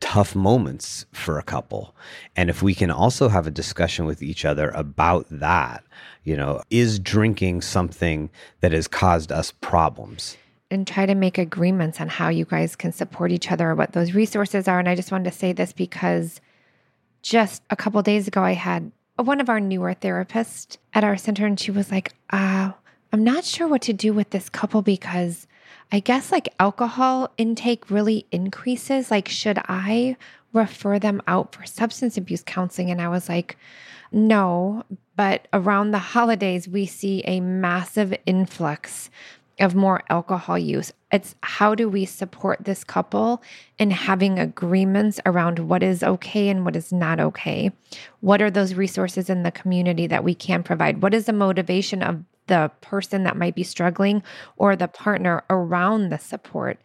tough 0.00 0.34
moments 0.34 1.06
for 1.12 1.38
a 1.38 1.42
couple. 1.42 1.94
And 2.34 2.50
if 2.50 2.62
we 2.62 2.74
can 2.74 2.90
also 2.90 3.28
have 3.28 3.46
a 3.46 3.50
discussion 3.50 4.04
with 4.04 4.22
each 4.22 4.44
other 4.44 4.70
about 4.70 5.26
that, 5.30 5.84
you 6.24 6.36
know, 6.36 6.62
is 6.70 6.98
drinking 6.98 7.62
something 7.62 8.30
that 8.60 8.72
has 8.72 8.88
caused 8.88 9.32
us 9.32 9.52
problems? 9.60 10.36
and 10.72 10.86
try 10.86 11.04
to 11.04 11.14
make 11.14 11.36
agreements 11.36 12.00
on 12.00 12.08
how 12.08 12.30
you 12.30 12.46
guys 12.46 12.76
can 12.76 12.92
support 12.92 13.30
each 13.30 13.52
other 13.52 13.68
or 13.68 13.74
what 13.74 13.92
those 13.92 14.14
resources 14.14 14.66
are. 14.66 14.78
And 14.78 14.88
I 14.88 14.94
just 14.94 15.12
wanted 15.12 15.30
to 15.30 15.38
say 15.38 15.52
this 15.52 15.70
because 15.70 16.40
just 17.20 17.62
a 17.68 17.76
couple 17.76 18.00
days 18.00 18.26
ago, 18.26 18.42
I 18.42 18.52
had 18.52 18.90
one 19.16 19.38
of 19.38 19.50
our 19.50 19.60
newer 19.60 19.94
therapists 19.94 20.78
at 20.94 21.04
our 21.04 21.18
center, 21.18 21.44
and 21.44 21.60
she 21.60 21.70
was 21.70 21.90
like, 21.90 22.14
uh, 22.30 22.72
I'm 23.12 23.22
not 23.22 23.44
sure 23.44 23.68
what 23.68 23.82
to 23.82 23.92
do 23.92 24.14
with 24.14 24.30
this 24.30 24.48
couple 24.48 24.80
because 24.80 25.46
I 25.92 26.00
guess 26.00 26.32
like 26.32 26.48
alcohol 26.58 27.30
intake 27.36 27.90
really 27.90 28.26
increases. 28.32 29.10
Like, 29.10 29.28
should 29.28 29.58
I 29.68 30.16
refer 30.54 30.98
them 30.98 31.20
out 31.26 31.54
for 31.54 31.66
substance 31.66 32.16
abuse 32.16 32.42
counseling? 32.42 32.90
And 32.90 33.00
I 33.00 33.08
was 33.08 33.28
like, 33.28 33.58
no, 34.10 34.84
but 35.16 35.48
around 35.52 35.90
the 35.90 35.98
holidays, 35.98 36.66
we 36.66 36.86
see 36.86 37.22
a 37.26 37.40
massive 37.40 38.14
influx 38.24 39.10
of 39.60 39.74
more 39.74 40.02
alcohol 40.08 40.58
use. 40.58 40.92
It's 41.12 41.34
how 41.42 41.74
do 41.74 41.88
we 41.90 42.06
support 42.06 42.64
this 42.64 42.84
couple 42.84 43.42
in 43.78 43.90
having 43.90 44.38
agreements 44.38 45.20
around 45.26 45.58
what 45.58 45.82
is 45.82 46.02
okay 46.02 46.48
and 46.48 46.64
what 46.64 46.74
is 46.74 46.90
not 46.90 47.20
okay? 47.20 47.70
What 48.20 48.40
are 48.40 48.50
those 48.50 48.74
resources 48.74 49.28
in 49.28 49.42
the 49.42 49.50
community 49.50 50.06
that 50.06 50.24
we 50.24 50.34
can 50.34 50.62
provide? 50.62 51.02
What 51.02 51.12
is 51.12 51.26
the 51.26 51.34
motivation 51.34 52.02
of 52.02 52.24
the 52.52 52.70
person 52.82 53.24
that 53.24 53.38
might 53.38 53.54
be 53.54 53.62
struggling 53.62 54.22
or 54.58 54.76
the 54.76 54.88
partner 54.88 55.42
around 55.48 56.10
the 56.10 56.18
support? 56.18 56.78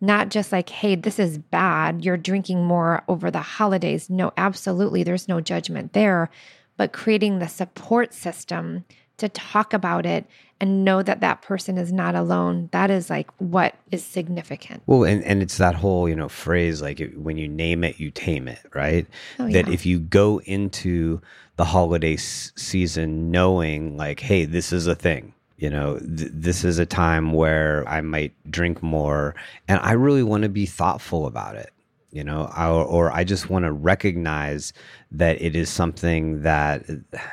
Not 0.00 0.28
just 0.28 0.52
like, 0.52 0.68
hey, 0.68 0.94
this 0.94 1.18
is 1.18 1.38
bad. 1.38 2.04
You're 2.04 2.16
drinking 2.16 2.64
more 2.64 3.02
over 3.08 3.32
the 3.32 3.40
holidays. 3.40 4.08
No, 4.08 4.32
absolutely. 4.36 5.02
There's 5.02 5.26
no 5.26 5.40
judgment 5.40 5.92
there. 5.92 6.30
But 6.76 6.92
creating 6.92 7.40
the 7.40 7.48
support 7.48 8.14
system 8.14 8.84
to 9.16 9.28
talk 9.28 9.72
about 9.72 10.06
it 10.06 10.24
and 10.60 10.84
know 10.84 11.02
that 11.02 11.20
that 11.20 11.42
person 11.42 11.78
is 11.78 11.92
not 11.92 12.14
alone 12.14 12.68
that 12.72 12.90
is 12.90 13.08
like 13.10 13.30
what 13.38 13.74
is 13.90 14.04
significant. 14.04 14.82
Well 14.86 15.04
and, 15.04 15.22
and 15.24 15.42
it's 15.42 15.58
that 15.58 15.74
whole 15.74 16.08
you 16.08 16.16
know 16.16 16.28
phrase 16.28 16.82
like 16.82 17.00
when 17.16 17.36
you 17.36 17.48
name 17.48 17.84
it 17.84 17.98
you 18.00 18.10
tame 18.10 18.48
it 18.48 18.60
right? 18.74 19.06
Oh, 19.38 19.48
that 19.50 19.68
yeah. 19.68 19.72
if 19.72 19.86
you 19.86 19.98
go 19.98 20.40
into 20.40 21.20
the 21.56 21.64
holiday 21.64 22.14
s- 22.14 22.52
season 22.56 23.30
knowing 23.30 23.96
like 23.96 24.20
hey 24.20 24.44
this 24.44 24.72
is 24.72 24.86
a 24.86 24.94
thing 24.94 25.34
you 25.56 25.68
know 25.68 25.98
th- 25.98 26.30
this 26.32 26.62
is 26.64 26.78
a 26.78 26.86
time 26.86 27.32
where 27.32 27.84
i 27.88 28.00
might 28.00 28.32
drink 28.48 28.80
more 28.80 29.34
and 29.66 29.80
i 29.82 29.90
really 29.92 30.22
want 30.22 30.44
to 30.44 30.48
be 30.48 30.66
thoughtful 30.66 31.26
about 31.26 31.56
it 31.56 31.72
you 32.10 32.24
know, 32.24 32.50
or, 32.56 32.84
or 32.84 33.12
I 33.12 33.24
just 33.24 33.50
want 33.50 33.64
to 33.64 33.72
recognize 33.72 34.72
that 35.12 35.40
it 35.42 35.54
is 35.54 35.68
something 35.68 36.42
that, 36.42 36.84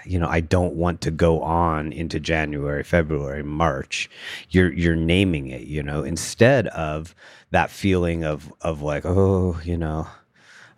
you 0.06 0.20
know, 0.20 0.28
I 0.28 0.42
don't 0.42 0.76
want 0.76 1.02
to 1.02 1.12
go 1.12 1.42
on 1.42 1.94
into 1.94 2.20
January, 2.20 2.84
February, 2.84 3.44
March. 3.44 4.10
You're, 4.50 4.74
you're 4.74 4.96
naming 4.96 5.48
it, 5.48 5.62
you 5.62 5.82
know, 5.82 6.04
instead 6.04 6.68
of 6.68 7.16
that 7.52 7.70
feeling 7.70 8.26
of, 8.26 8.52
of 8.62 8.82
like, 8.82 9.06
oh, 9.06 9.60
you 9.64 9.78
know, 9.78 10.08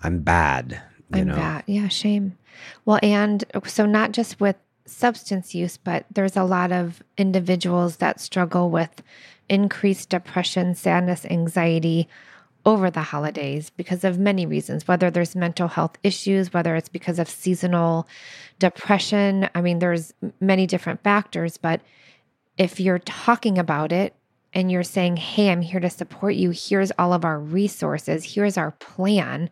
I'm 0.03 0.19
bad, 0.19 0.79
you 1.13 1.21
I'm 1.21 1.27
know. 1.27 1.35
bad. 1.35 1.63
Yeah, 1.65 1.87
shame. 1.87 2.37
Well, 2.85 2.99
and 3.01 3.43
uh, 3.53 3.61
so 3.65 3.85
not 3.85 4.11
just 4.11 4.39
with 4.39 4.57
substance 4.85 5.55
use, 5.55 5.77
but 5.77 6.05
there's 6.13 6.37
a 6.37 6.43
lot 6.43 6.71
of 6.71 7.01
individuals 7.17 7.97
that 7.97 8.21
struggle 8.21 8.69
with 8.69 9.01
increased 9.49 10.09
depression, 10.09 10.75
sadness, 10.75 11.25
anxiety 11.25 12.07
over 12.67 12.91
the 12.91 13.01
holidays 13.01 13.69
because 13.69 14.03
of 14.03 14.19
many 14.19 14.45
reasons, 14.45 14.85
whether 14.89 15.09
there's 15.09 15.37
mental 15.37 15.69
health 15.69 15.97
issues, 16.03 16.53
whether 16.53 16.75
it's 16.75 16.89
because 16.89 17.17
of 17.17 17.29
seasonal 17.29 18.05
depression. 18.59 19.49
I 19.55 19.61
mean, 19.61 19.79
there's 19.79 20.13
many 20.41 20.67
different 20.67 21.01
factors, 21.01 21.55
but 21.55 21.79
if 22.57 22.81
you're 22.81 22.99
talking 22.99 23.57
about 23.57 23.93
it 23.93 24.13
and 24.53 24.69
you're 24.69 24.83
saying, 24.83 25.15
Hey, 25.15 25.49
I'm 25.49 25.61
here 25.61 25.79
to 25.79 25.89
support 25.89 26.35
you, 26.35 26.51
here's 26.53 26.91
all 26.99 27.13
of 27.13 27.23
our 27.23 27.39
resources, 27.39 28.33
here's 28.35 28.57
our 28.57 28.71
plan, 28.71 29.49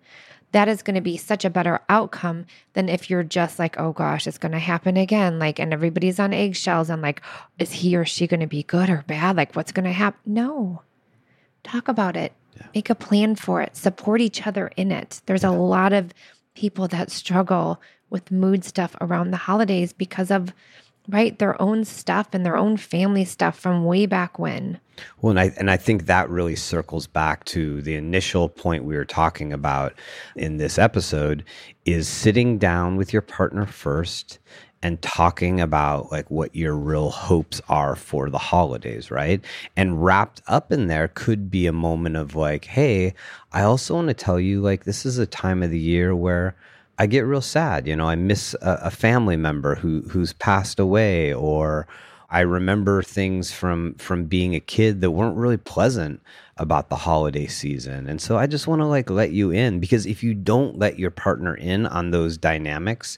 that 0.51 0.67
is 0.67 0.81
going 0.81 0.95
to 0.95 1.01
be 1.01 1.15
such 1.15 1.45
a 1.45 1.49
better 1.49 1.79
outcome 1.87 2.45
than 2.73 2.89
if 2.89 3.09
you're 3.09 3.23
just 3.23 3.59
like, 3.59 3.79
oh 3.79 3.93
gosh, 3.93 4.27
it's 4.27 4.37
going 4.37 4.51
to 4.53 4.59
happen 4.59 4.97
again. 4.97 5.39
Like, 5.39 5.59
and 5.59 5.73
everybody's 5.73 6.19
on 6.19 6.33
eggshells 6.33 6.89
and 6.89 7.01
like, 7.01 7.21
is 7.59 7.71
he 7.71 7.95
or 7.95 8.05
she 8.05 8.27
going 8.27 8.39
to 8.41 8.47
be 8.47 8.63
good 8.63 8.89
or 8.89 9.03
bad? 9.07 9.37
Like, 9.37 9.55
what's 9.55 9.71
going 9.71 9.85
to 9.85 9.91
happen? 9.91 10.19
No. 10.25 10.81
Talk 11.63 11.87
about 11.87 12.15
it, 12.15 12.31
yeah. 12.55 12.67
make 12.73 12.89
a 12.89 12.95
plan 12.95 13.35
for 13.35 13.61
it, 13.61 13.75
support 13.75 14.21
each 14.21 14.45
other 14.45 14.71
in 14.75 14.91
it. 14.91 15.21
There's 15.25 15.43
yeah. 15.43 15.49
a 15.49 15.51
lot 15.51 15.93
of 15.93 16.13
people 16.55 16.87
that 16.87 17.11
struggle 17.11 17.81
with 18.09 18.31
mood 18.31 18.63
stuff 18.63 18.95
around 19.01 19.31
the 19.31 19.37
holidays 19.37 19.93
because 19.93 20.31
of 20.31 20.53
right 21.09 21.37
their 21.39 21.59
own 21.61 21.85
stuff 21.85 22.29
and 22.33 22.45
their 22.45 22.57
own 22.57 22.77
family 22.77 23.25
stuff 23.25 23.59
from 23.59 23.85
way 23.85 24.05
back 24.05 24.39
when 24.39 24.79
well 25.21 25.31
and 25.31 25.39
i 25.39 25.51
and 25.57 25.69
i 25.69 25.77
think 25.77 26.05
that 26.05 26.29
really 26.29 26.55
circles 26.55 27.05
back 27.05 27.43
to 27.45 27.81
the 27.83 27.95
initial 27.95 28.49
point 28.49 28.85
we 28.85 28.95
were 28.95 29.05
talking 29.05 29.53
about 29.53 29.93
in 30.35 30.57
this 30.57 30.79
episode 30.79 31.43
is 31.85 32.07
sitting 32.07 32.57
down 32.57 32.95
with 32.95 33.13
your 33.13 33.21
partner 33.21 33.65
first 33.65 34.39
and 34.85 35.01
talking 35.01 35.59
about 35.59 36.11
like 36.11 36.29
what 36.29 36.55
your 36.55 36.75
real 36.75 37.09
hopes 37.09 37.59
are 37.67 37.95
for 37.95 38.29
the 38.29 38.37
holidays, 38.37 39.09
right? 39.09 39.43
And 39.75 40.05
wrapped 40.05 40.43
up 40.45 40.71
in 40.71 40.85
there 40.85 41.07
could 41.07 41.49
be 41.49 41.65
a 41.65 41.73
moment 41.73 42.17
of 42.17 42.35
like, 42.35 42.65
hey, 42.65 43.15
I 43.51 43.63
also 43.63 43.95
want 43.95 44.09
to 44.09 44.13
tell 44.13 44.39
you 44.39 44.61
like 44.61 44.83
this 44.83 45.03
is 45.03 45.17
a 45.17 45.25
time 45.25 45.63
of 45.63 45.71
the 45.71 45.79
year 45.79 46.15
where 46.15 46.55
I 46.99 47.07
get 47.07 47.21
real 47.21 47.41
sad. 47.41 47.87
You 47.87 47.95
know, 47.95 48.07
I 48.07 48.13
miss 48.13 48.53
a, 48.61 48.81
a 48.83 48.91
family 48.91 49.35
member 49.35 49.73
who 49.73 50.01
who's 50.01 50.33
passed 50.33 50.79
away 50.79 51.33
or 51.33 51.87
I 52.29 52.41
remember 52.41 53.01
things 53.01 53.51
from 53.51 53.95
from 53.95 54.25
being 54.25 54.53
a 54.53 54.59
kid 54.59 55.01
that 55.01 55.09
weren't 55.09 55.35
really 55.35 55.57
pleasant 55.57 56.21
about 56.57 56.89
the 56.89 56.95
holiday 56.95 57.47
season. 57.47 58.07
And 58.07 58.21
so 58.21 58.37
I 58.37 58.47
just 58.47 58.65
want 58.65 58.81
to 58.81 58.85
like 58.85 59.09
let 59.09 59.31
you 59.31 59.51
in 59.51 59.79
because 59.79 60.05
if 60.05 60.23
you 60.23 60.33
don't 60.33 60.79
let 60.79 60.97
your 60.97 61.11
partner 61.11 61.53
in 61.55 61.85
on 61.85 62.11
those 62.11 62.37
dynamics, 62.37 63.17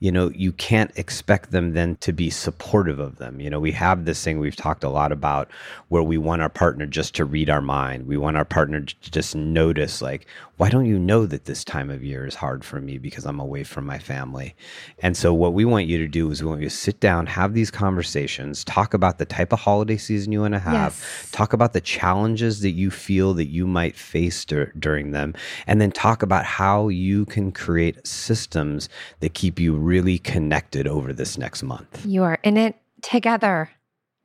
you 0.00 0.10
know, 0.10 0.30
you 0.30 0.52
can't 0.52 0.96
expect 0.96 1.50
them 1.50 1.74
then 1.74 1.96
to 1.96 2.12
be 2.12 2.30
supportive 2.30 2.98
of 2.98 3.18
them. 3.18 3.40
You 3.40 3.50
know, 3.50 3.60
we 3.60 3.72
have 3.72 4.06
this 4.06 4.24
thing 4.24 4.38
we've 4.38 4.56
talked 4.56 4.84
a 4.84 4.88
lot 4.88 5.12
about 5.12 5.50
where 5.88 6.02
we 6.02 6.16
want 6.16 6.40
our 6.40 6.48
partner 6.48 6.86
just 6.86 7.14
to 7.16 7.26
read 7.26 7.50
our 7.50 7.60
mind. 7.60 8.06
We 8.06 8.16
want 8.16 8.38
our 8.38 8.44
partner 8.44 8.80
to 8.80 9.10
just 9.10 9.34
notice, 9.34 10.00
like, 10.00 10.26
why 10.58 10.68
don't 10.68 10.86
you 10.86 10.98
know 10.98 11.24
that 11.24 11.44
this 11.44 11.64
time 11.64 11.88
of 11.88 12.04
year 12.04 12.26
is 12.26 12.34
hard 12.34 12.64
for 12.64 12.80
me 12.80 12.98
because 12.98 13.24
I'm 13.24 13.38
away 13.38 13.62
from 13.62 13.86
my 13.86 13.98
family? 13.98 14.54
And 14.98 15.16
so, 15.16 15.32
what 15.32 15.54
we 15.54 15.64
want 15.64 15.86
you 15.86 15.98
to 15.98 16.08
do 16.08 16.30
is 16.30 16.42
we 16.42 16.48
want 16.48 16.62
you 16.62 16.68
to 16.68 16.74
sit 16.74 16.98
down, 17.00 17.26
have 17.26 17.54
these 17.54 17.70
conversations, 17.70 18.64
talk 18.64 18.92
about 18.92 19.18
the 19.18 19.24
type 19.24 19.52
of 19.52 19.60
holiday 19.60 19.96
season 19.96 20.32
you 20.32 20.40
want 20.40 20.54
to 20.54 20.60
have, 20.60 20.94
yes. 20.98 21.30
talk 21.30 21.52
about 21.52 21.72
the 21.72 21.80
challenges 21.80 22.60
that 22.60 22.72
you 22.72 22.90
feel 22.90 23.34
that 23.34 23.46
you 23.46 23.66
might 23.66 23.96
face 23.96 24.44
dur- 24.44 24.72
during 24.78 25.12
them, 25.12 25.32
and 25.68 25.80
then 25.80 25.92
talk 25.92 26.22
about 26.22 26.44
how 26.44 26.88
you 26.88 27.24
can 27.26 27.52
create 27.52 28.04
systems 28.04 28.88
that 29.20 29.34
keep 29.34 29.60
you 29.60 29.74
really 29.74 30.18
connected 30.18 30.88
over 30.88 31.12
this 31.12 31.38
next 31.38 31.62
month. 31.62 32.04
You 32.04 32.24
are 32.24 32.40
in 32.42 32.56
it 32.56 32.74
together, 33.00 33.70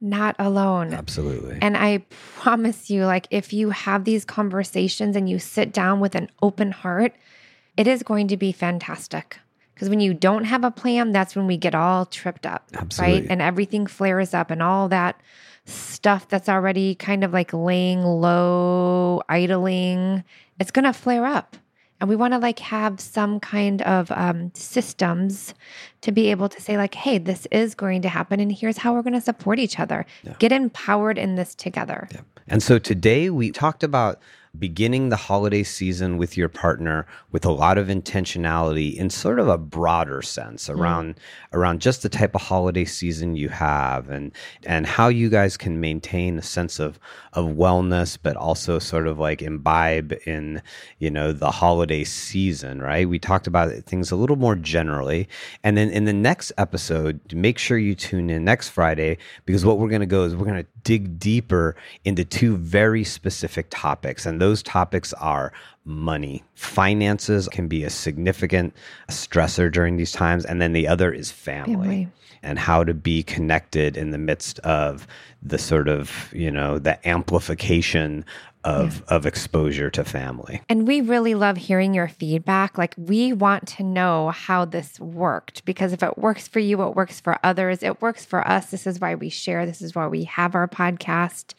not 0.03 0.35
alone. 0.37 0.93
Absolutely. 0.93 1.57
And 1.61 1.77
I 1.77 1.99
promise 2.35 2.89
you, 2.89 3.05
like, 3.05 3.27
if 3.31 3.53
you 3.53 3.69
have 3.69 4.03
these 4.03 4.25
conversations 4.25 5.15
and 5.15 5.29
you 5.29 5.39
sit 5.39 5.71
down 5.71 5.99
with 5.99 6.13
an 6.15 6.29
open 6.41 6.71
heart, 6.71 7.13
it 7.77 7.87
is 7.87 8.03
going 8.03 8.27
to 8.27 8.37
be 8.37 8.51
fantastic. 8.51 9.39
Because 9.73 9.89
when 9.89 9.99
you 9.99 10.13
don't 10.13 10.43
have 10.43 10.63
a 10.63 10.71
plan, 10.71 11.11
that's 11.11 11.35
when 11.35 11.47
we 11.47 11.57
get 11.57 11.73
all 11.73 12.05
tripped 12.05 12.45
up, 12.45 12.67
Absolutely. 12.75 13.21
right? 13.21 13.31
And 13.31 13.41
everything 13.41 13.87
flares 13.87 14.33
up 14.33 14.51
and 14.51 14.61
all 14.61 14.89
that 14.89 15.19
stuff 15.65 16.27
that's 16.27 16.49
already 16.49 16.93
kind 16.93 17.23
of 17.23 17.33
like 17.33 17.53
laying 17.53 18.03
low, 18.03 19.21
idling, 19.29 20.23
it's 20.59 20.71
going 20.71 20.85
to 20.85 20.93
flare 20.93 21.25
up 21.25 21.55
and 22.03 22.09
we 22.09 22.17
want 22.17 22.33
to 22.33 22.37
like 22.37 22.59
have 22.59 22.99
some 22.99 23.39
kind 23.39 23.81
of 23.83 24.11
um, 24.11 24.51
systems 24.53 25.53
to 26.01 26.11
be 26.11 26.31
able 26.31 26.49
to 26.49 26.61
say 26.61 26.75
like 26.75 26.93
hey 26.95 27.17
this 27.17 27.47
is 27.49 27.73
going 27.73 28.01
to 28.01 28.09
happen 28.09 28.41
and 28.41 28.51
here's 28.51 28.77
how 28.77 28.93
we're 28.93 29.01
going 29.01 29.13
to 29.13 29.21
support 29.21 29.57
each 29.57 29.79
other 29.79 30.05
yeah. 30.23 30.33
get 30.37 30.51
empowered 30.51 31.17
in 31.17 31.35
this 31.35 31.55
together 31.55 32.09
yeah. 32.11 32.19
and 32.49 32.61
so 32.61 32.77
today 32.77 33.29
we 33.29 33.51
talked 33.51 33.85
about 33.85 34.19
beginning 34.57 35.09
the 35.09 35.15
holiday 35.15 35.63
season 35.63 36.17
with 36.17 36.37
your 36.37 36.47
partner 36.47 37.07
with 37.31 37.43
a 37.43 37.51
lot 37.51 37.79
of 37.79 37.87
intentionality 37.87 38.95
in 38.95 39.09
sort 39.09 39.39
of 39.39 39.47
a 39.47 39.57
broader 39.57 40.21
sense 40.21 40.67
mm. 40.67 40.77
around 40.77 41.15
mm. 41.15 41.19
around 41.53 41.81
just 41.81 42.03
the 42.03 42.09
type 42.09 42.35
of 42.35 42.41
holiday 42.41 42.85
season 42.85 43.35
you 43.35 43.49
have 43.49 44.09
and 44.09 44.31
and 44.67 44.85
how 44.85 45.07
you 45.07 45.27
guys 45.27 45.57
can 45.57 45.79
maintain 45.79 46.37
a 46.37 46.41
sense 46.41 46.79
of 46.79 46.99
of 47.33 47.45
wellness 47.45 48.15
but 48.21 48.37
also 48.37 48.77
sort 48.77 49.07
of 49.07 49.17
like 49.17 49.41
imbibe 49.41 50.13
in 50.27 50.61
you 50.99 51.09
know 51.09 51.33
the 51.33 51.49
holiday 51.49 52.03
season 52.03 52.79
right 52.79 53.09
we 53.09 53.17
talked 53.17 53.47
about 53.47 53.71
things 53.85 54.11
a 54.11 54.15
little 54.15 54.35
more 54.35 54.55
generally 54.55 55.27
and 55.63 55.75
then 55.75 55.89
in 55.89 56.05
the 56.05 56.13
next 56.13 56.51
episode 56.59 57.19
make 57.33 57.57
sure 57.57 57.79
you 57.79 57.95
tune 57.95 58.29
in 58.29 58.43
next 58.43 58.69
friday 58.69 59.17
because 59.47 59.65
what 59.65 59.79
we're 59.79 59.89
going 59.89 59.99
to 59.99 60.05
go 60.05 60.25
is 60.25 60.35
we're 60.35 60.45
going 60.45 60.63
to 60.63 60.69
dig 60.83 61.19
deeper 61.19 61.75
into 62.05 62.25
two 62.25 62.57
very 62.57 63.03
specific 63.03 63.67
topics 63.69 64.25
and 64.25 64.41
those 64.41 64.61
topics 64.63 65.13
are 65.13 65.53
money. 65.85 66.43
Finances 66.55 67.47
can 67.49 67.67
be 67.67 67.83
a 67.83 67.89
significant 67.89 68.73
stressor 69.09 69.71
during 69.71 69.97
these 69.97 70.11
times. 70.11 70.45
And 70.45 70.61
then 70.61 70.73
the 70.73 70.87
other 70.87 71.11
is 71.11 71.31
family, 71.31 71.73
family, 71.73 72.07
and 72.41 72.59
how 72.59 72.83
to 72.83 72.93
be 72.93 73.23
connected 73.23 73.97
in 73.97 74.11
the 74.11 74.17
midst 74.17 74.59
of 74.59 75.07
the 75.45 75.57
sort 75.57 75.87
of, 75.87 76.29
you 76.33 76.51
know, 76.51 76.79
the 76.79 77.05
amplification 77.07 78.25
of 78.63 78.95
yeah. 78.95 79.15
of 79.15 79.25
exposure 79.25 79.89
to 79.89 80.03
family. 80.03 80.61
And 80.69 80.87
we 80.87 81.01
really 81.01 81.35
love 81.35 81.57
hearing 81.57 81.93
your 81.93 82.07
feedback. 82.07 82.77
Like 82.77 82.95
we 82.97 83.33
want 83.33 83.67
to 83.69 83.83
know 83.83 84.29
how 84.29 84.65
this 84.65 84.99
worked 84.99 85.65
because 85.65 85.93
if 85.93 86.01
it 86.01 86.17
works 86.17 86.47
for 86.47 86.59
you, 86.59 86.81
it 86.83 86.95
works 86.95 87.19
for 87.19 87.37
others, 87.43 87.83
it 87.83 88.01
works 88.01 88.25
for 88.25 88.47
us. 88.47 88.71
This 88.71 88.87
is 88.87 88.99
why 88.99 89.13
we 89.15 89.29
share. 89.29 89.65
This 89.65 89.81
is 89.81 89.95
why 89.95 90.07
we 90.07 90.23
have 90.25 90.55
our 90.55 90.67
podcast. 90.67 91.53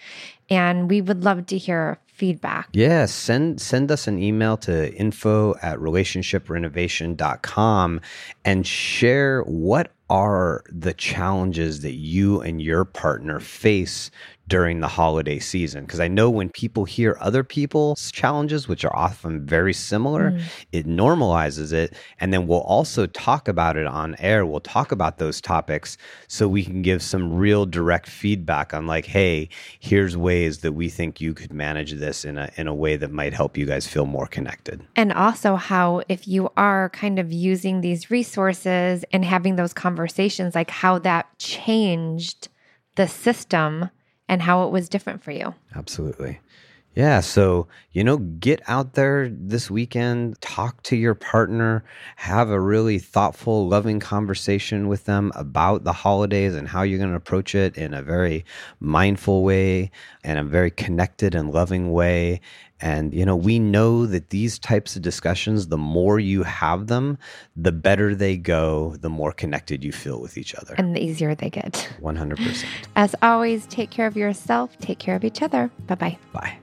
And 0.50 0.90
we 0.90 1.00
would 1.00 1.24
love 1.24 1.46
to 1.46 1.56
hear 1.58 1.98
feedback. 2.06 2.68
Yeah, 2.72 3.06
send 3.06 3.60
send 3.60 3.90
us 3.90 4.06
an 4.06 4.20
email 4.20 4.56
to 4.58 4.94
info 4.94 5.56
at 5.62 5.78
relationshiprenovation.com 5.78 8.00
and 8.44 8.66
share 8.66 9.42
what 9.42 9.90
are 10.10 10.62
the 10.68 10.92
challenges 10.92 11.80
that 11.80 11.94
you 11.94 12.40
and 12.40 12.60
your 12.60 12.84
partner 12.84 13.40
face 13.40 14.10
during 14.46 14.80
the 14.80 14.88
holiday 14.88 15.38
season 15.38 15.84
because 15.84 16.00
I 16.00 16.08
know 16.08 16.28
when 16.28 16.50
people 16.50 16.84
hear 16.84 17.16
other 17.18 17.42
people's 17.42 18.12
challenges, 18.12 18.68
which 18.68 18.84
are 18.84 18.94
often 18.94 19.46
very 19.46 19.72
similar, 19.72 20.32
mm. 20.32 20.42
it 20.70 20.86
normalizes 20.86 21.72
it. 21.72 21.94
And 22.20 22.30
then 22.30 22.46
we'll 22.46 22.60
also 22.60 23.06
talk 23.06 23.48
about 23.48 23.78
it 23.78 23.86
on 23.86 24.14
air. 24.18 24.44
We'll 24.44 24.60
talk 24.60 24.92
about 24.92 25.16
those 25.16 25.40
topics 25.40 25.96
so 26.28 26.46
we 26.46 26.62
can 26.62 26.82
give 26.82 27.02
some 27.02 27.32
real 27.32 27.64
direct 27.64 28.06
feedback 28.06 28.74
on, 28.74 28.86
like, 28.86 29.06
hey, 29.06 29.48
here's 29.80 30.14
ways 30.14 30.58
that 30.58 30.72
we 30.72 30.90
think 30.90 31.22
you 31.22 31.32
could 31.32 31.52
manage 31.52 31.92
this 31.92 32.26
in 32.26 32.36
a, 32.36 32.50
in 32.56 32.66
a 32.66 32.74
way 32.74 32.96
that 32.96 33.10
might 33.10 33.32
help 33.32 33.56
you 33.56 33.64
guys 33.64 33.86
feel 33.86 34.04
more 34.04 34.26
connected. 34.26 34.82
And 34.94 35.10
also, 35.12 35.56
how 35.56 36.02
if 36.08 36.28
you 36.28 36.50
are 36.58 36.90
kind 36.90 37.18
of 37.18 37.32
using 37.32 37.80
these 37.80 38.10
resources 38.10 38.33
and 38.36 39.24
having 39.24 39.56
those 39.56 39.72
conversations, 39.72 40.54
like 40.54 40.70
how 40.70 40.98
that 41.00 41.38
changed 41.38 42.48
the 42.96 43.08
system 43.08 43.90
and 44.28 44.42
how 44.42 44.66
it 44.66 44.70
was 44.70 44.88
different 44.88 45.22
for 45.22 45.30
you. 45.30 45.54
Absolutely. 45.74 46.40
Yeah. 46.94 47.20
So, 47.20 47.66
you 47.92 48.04
know, 48.04 48.18
get 48.18 48.62
out 48.68 48.94
there 48.94 49.28
this 49.28 49.70
weekend, 49.70 50.40
talk 50.40 50.82
to 50.84 50.96
your 50.96 51.14
partner, 51.14 51.84
have 52.16 52.50
a 52.50 52.60
really 52.60 52.98
thoughtful, 52.98 53.66
loving 53.66 54.00
conversation 54.00 54.88
with 54.88 55.04
them 55.04 55.32
about 55.34 55.84
the 55.84 55.92
holidays 55.92 56.54
and 56.54 56.68
how 56.68 56.82
you're 56.82 56.98
going 56.98 57.10
to 57.10 57.16
approach 57.16 57.54
it 57.54 57.76
in 57.76 57.94
a 57.94 58.02
very 58.02 58.44
mindful 58.80 59.42
way 59.42 59.90
and 60.22 60.38
a 60.38 60.44
very 60.44 60.70
connected 60.70 61.34
and 61.34 61.52
loving 61.52 61.92
way. 61.92 62.40
And, 62.80 63.14
you 63.14 63.24
know, 63.24 63.36
we 63.36 63.58
know 63.58 64.04
that 64.06 64.30
these 64.30 64.58
types 64.58 64.94
of 64.94 65.02
discussions, 65.02 65.68
the 65.68 65.78
more 65.78 66.20
you 66.20 66.42
have 66.42 66.88
them, 66.88 67.18
the 67.56 67.72
better 67.72 68.14
they 68.14 68.36
go, 68.36 68.96
the 69.00 69.08
more 69.08 69.32
connected 69.32 69.82
you 69.82 69.92
feel 69.92 70.20
with 70.20 70.36
each 70.36 70.54
other. 70.54 70.74
And 70.76 70.94
the 70.94 71.02
easier 71.02 71.34
they 71.34 71.50
get. 71.50 71.88
100%. 72.02 72.64
As 72.96 73.14
always, 73.22 73.66
take 73.66 73.90
care 73.90 74.06
of 74.06 74.16
yourself, 74.16 74.76
take 74.78 74.98
care 74.98 75.16
of 75.16 75.24
each 75.24 75.40
other. 75.40 75.70
Bye 75.86 76.18
bye. 76.34 76.58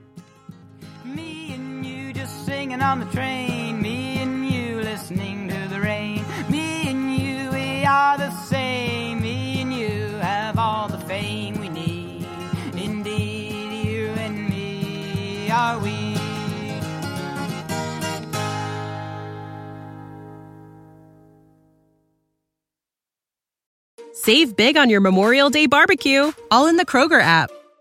Singing 2.72 2.82
on 2.82 3.00
the 3.00 3.06
train. 3.06 3.82
Me 3.82 4.18
and 4.22 4.48
you 4.48 4.80
listening 4.80 5.48
to 5.48 5.68
the 5.68 5.78
rain. 5.80 6.24
Me 6.48 6.88
and 6.88 7.14
you, 7.14 7.50
we 7.50 7.84
are 7.84 8.16
the 8.16 8.30
same. 8.30 9.20
Me 9.20 9.60
and 9.60 9.74
you 9.74 10.08
have 10.22 10.58
all 10.58 10.88
the 10.88 10.98
fame 10.98 11.60
we 11.60 11.68
need. 11.68 12.26
Indeed, 12.74 13.84
you 13.86 14.06
and 14.16 14.48
me 14.48 15.50
are 15.50 15.78
we. 15.80 16.16
Save 24.14 24.56
big 24.56 24.76
on 24.78 24.88
your 24.88 25.00
Memorial 25.00 25.50
Day 25.50 25.66
barbecue, 25.66 26.32
all 26.50 26.68
in 26.68 26.76
the 26.76 26.86
Kroger 26.86 27.20
app. 27.20 27.50